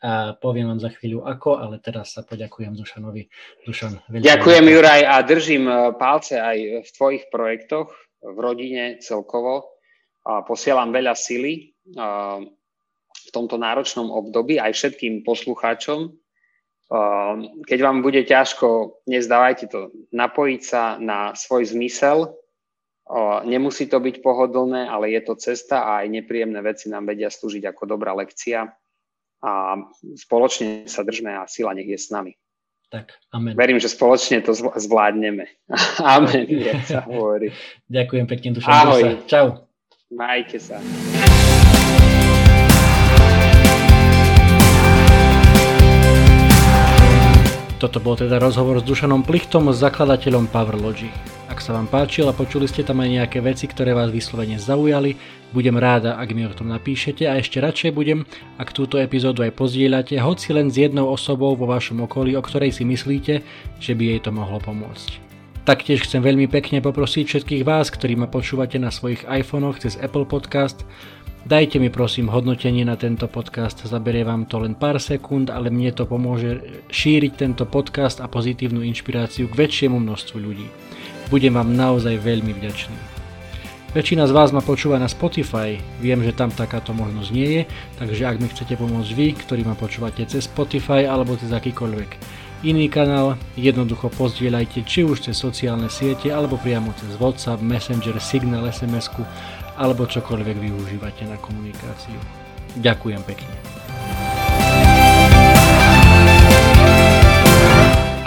[0.00, 3.28] a poviem vám za chvíľu ako, ale teraz sa poďakujem Dušanovi.
[3.68, 7.92] Dušan, Ďakujem Juraj a držím e, palce aj v tvojich projektoch,
[8.24, 9.76] v rodine celkovo.
[10.24, 11.62] A posielam veľa sily e,
[13.12, 16.16] v tomto náročnom období aj všetkým poslucháčom,
[16.90, 22.34] Ehm, keď vám bude ťažko, nezdávajte to, napojiť sa na svoj zmysel.
[23.42, 27.66] Nemusí to byť pohodlné, ale je to cesta a aj nepríjemné veci nám vedia slúžiť
[27.66, 28.70] ako dobrá lekcia.
[29.40, 29.80] A
[30.20, 32.36] spoločne sa držme a sila nech je s nami.
[32.90, 33.54] Tak, amen.
[33.54, 35.46] Verím, že spoločne to zvládneme.
[36.04, 36.44] amen,
[36.84, 37.54] sa hovorí.
[37.86, 38.68] Ďakujem pekne, Dušan.
[38.68, 39.02] Ahoj.
[39.30, 39.64] Čau.
[40.10, 40.82] Majte sa.
[47.80, 51.39] Toto bol teda rozhovor s Dušanom Plichtom, zakladateľom Powerlogy.
[51.70, 55.14] Sa vám páčil a počuli ste tam aj nejaké veci, ktoré vás vyslovene zaujali,
[55.54, 58.26] budem ráda, ak mi o tom napíšete a ešte radšej budem,
[58.58, 62.74] ak túto epizódu aj pozdieľate, hoci len s jednou osobou vo vašom okolí, o ktorej
[62.74, 63.46] si myslíte,
[63.78, 65.22] že by jej to mohlo pomôcť.
[65.62, 70.26] Taktiež chcem veľmi pekne poprosiť všetkých vás, ktorí ma počúvate na svojich iPhonech cez Apple
[70.26, 70.82] Podcast,
[71.40, 75.88] Dajte mi prosím hodnotenie na tento podcast, zaberie vám to len pár sekúnd, ale mne
[75.96, 80.68] to pomôže šíriť tento podcast a pozitívnu inšpiráciu k väčšiemu množstvu ľudí.
[81.30, 82.98] Budem vám naozaj veľmi vďačný.
[83.90, 87.62] Väčšina z vás ma počúva na Spotify, viem, že tam takáto možnosť nie je,
[87.98, 92.10] takže ak mi chcete pomôcť vy, ktorí ma počúvate cez Spotify alebo cez akýkoľvek
[92.62, 98.68] iný kanál, jednoducho pozdieľajte či už cez sociálne siete alebo priamo cez WhatsApp, Messenger, Signal,
[98.68, 99.24] SMS-ku
[99.80, 102.20] alebo čokoľvek využívate na komunikáciu.
[102.76, 103.54] Ďakujem pekne.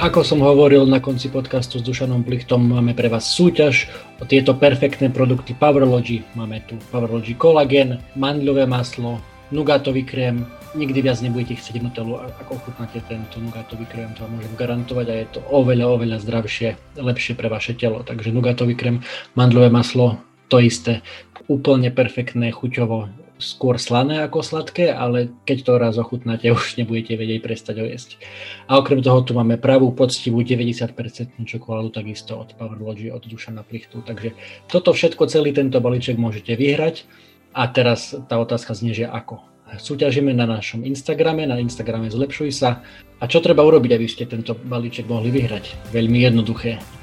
[0.04, 3.88] Ako som hovoril na konci podcastu s Dušanom Plichtom, máme pre vás súťaž
[4.20, 6.28] o tieto perfektné produkty Powerlogy.
[6.36, 9.24] Máme tu Powerlogy Collagen, mandľové maslo,
[9.56, 10.44] nugatový krém.
[10.76, 15.16] Nikdy viac nebudete chcieť Nutellu, ako ochutnáte tento nugatový krém, to vám môžem garantovať a
[15.24, 18.04] je to oveľa, oveľa zdravšie, lepšie pre vaše telo.
[18.04, 19.00] Takže nugatový krém,
[19.40, 20.20] mandľové maslo,
[20.52, 21.00] to isté
[21.48, 23.08] úplne perfektné chuťovo,
[23.44, 28.18] skôr slané ako sladké, ale keď to raz ochutnáte, už nebudete vedieť prestať ho jesť.
[28.72, 30.96] A okrem toho tu máme pravú, poctivú 90%
[31.44, 34.00] čokoládu takisto od Powerlogy, od Dušana Plichtu.
[34.02, 34.32] Takže
[34.72, 37.04] toto všetko, celý tento balíček môžete vyhrať.
[37.54, 39.38] A teraz tá otázka znie, že ako?
[39.74, 42.82] Súťažíme na našom Instagrame, na Instagrame Zlepšuj sa.
[43.22, 45.94] A čo treba urobiť, aby ste tento balíček mohli vyhrať?
[45.94, 47.03] Veľmi jednoduché.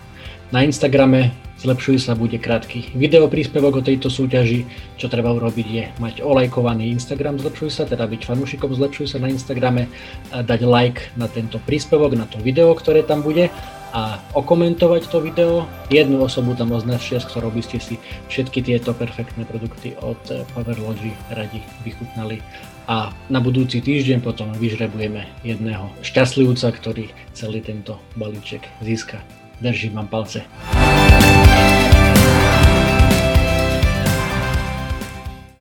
[0.51, 1.31] Na Instagrame
[1.63, 4.67] Zlepšuj sa bude krátky video príspevok o tejto súťaži.
[4.99, 9.31] Čo treba urobiť je mať olajkovaný Instagram Zlepšuj sa, teda byť fanúšikom Zlepšuj sa na
[9.31, 9.87] Instagrame,
[10.35, 13.47] dať like na tento príspevok, na to video, ktoré tam bude
[13.95, 15.71] a okomentovať to video.
[15.87, 17.95] Jednu osobu tam označia, s ktorou by ste si
[18.27, 20.19] všetky tieto perfektné produkty od
[20.51, 22.43] Powerlogy radi vychutnali.
[22.91, 27.07] A na budúci týždeň potom vyžrebujeme jedného šťastlivca, ktorý
[27.39, 29.23] celý tento balíček získa.
[29.61, 30.43] Držím vám palce.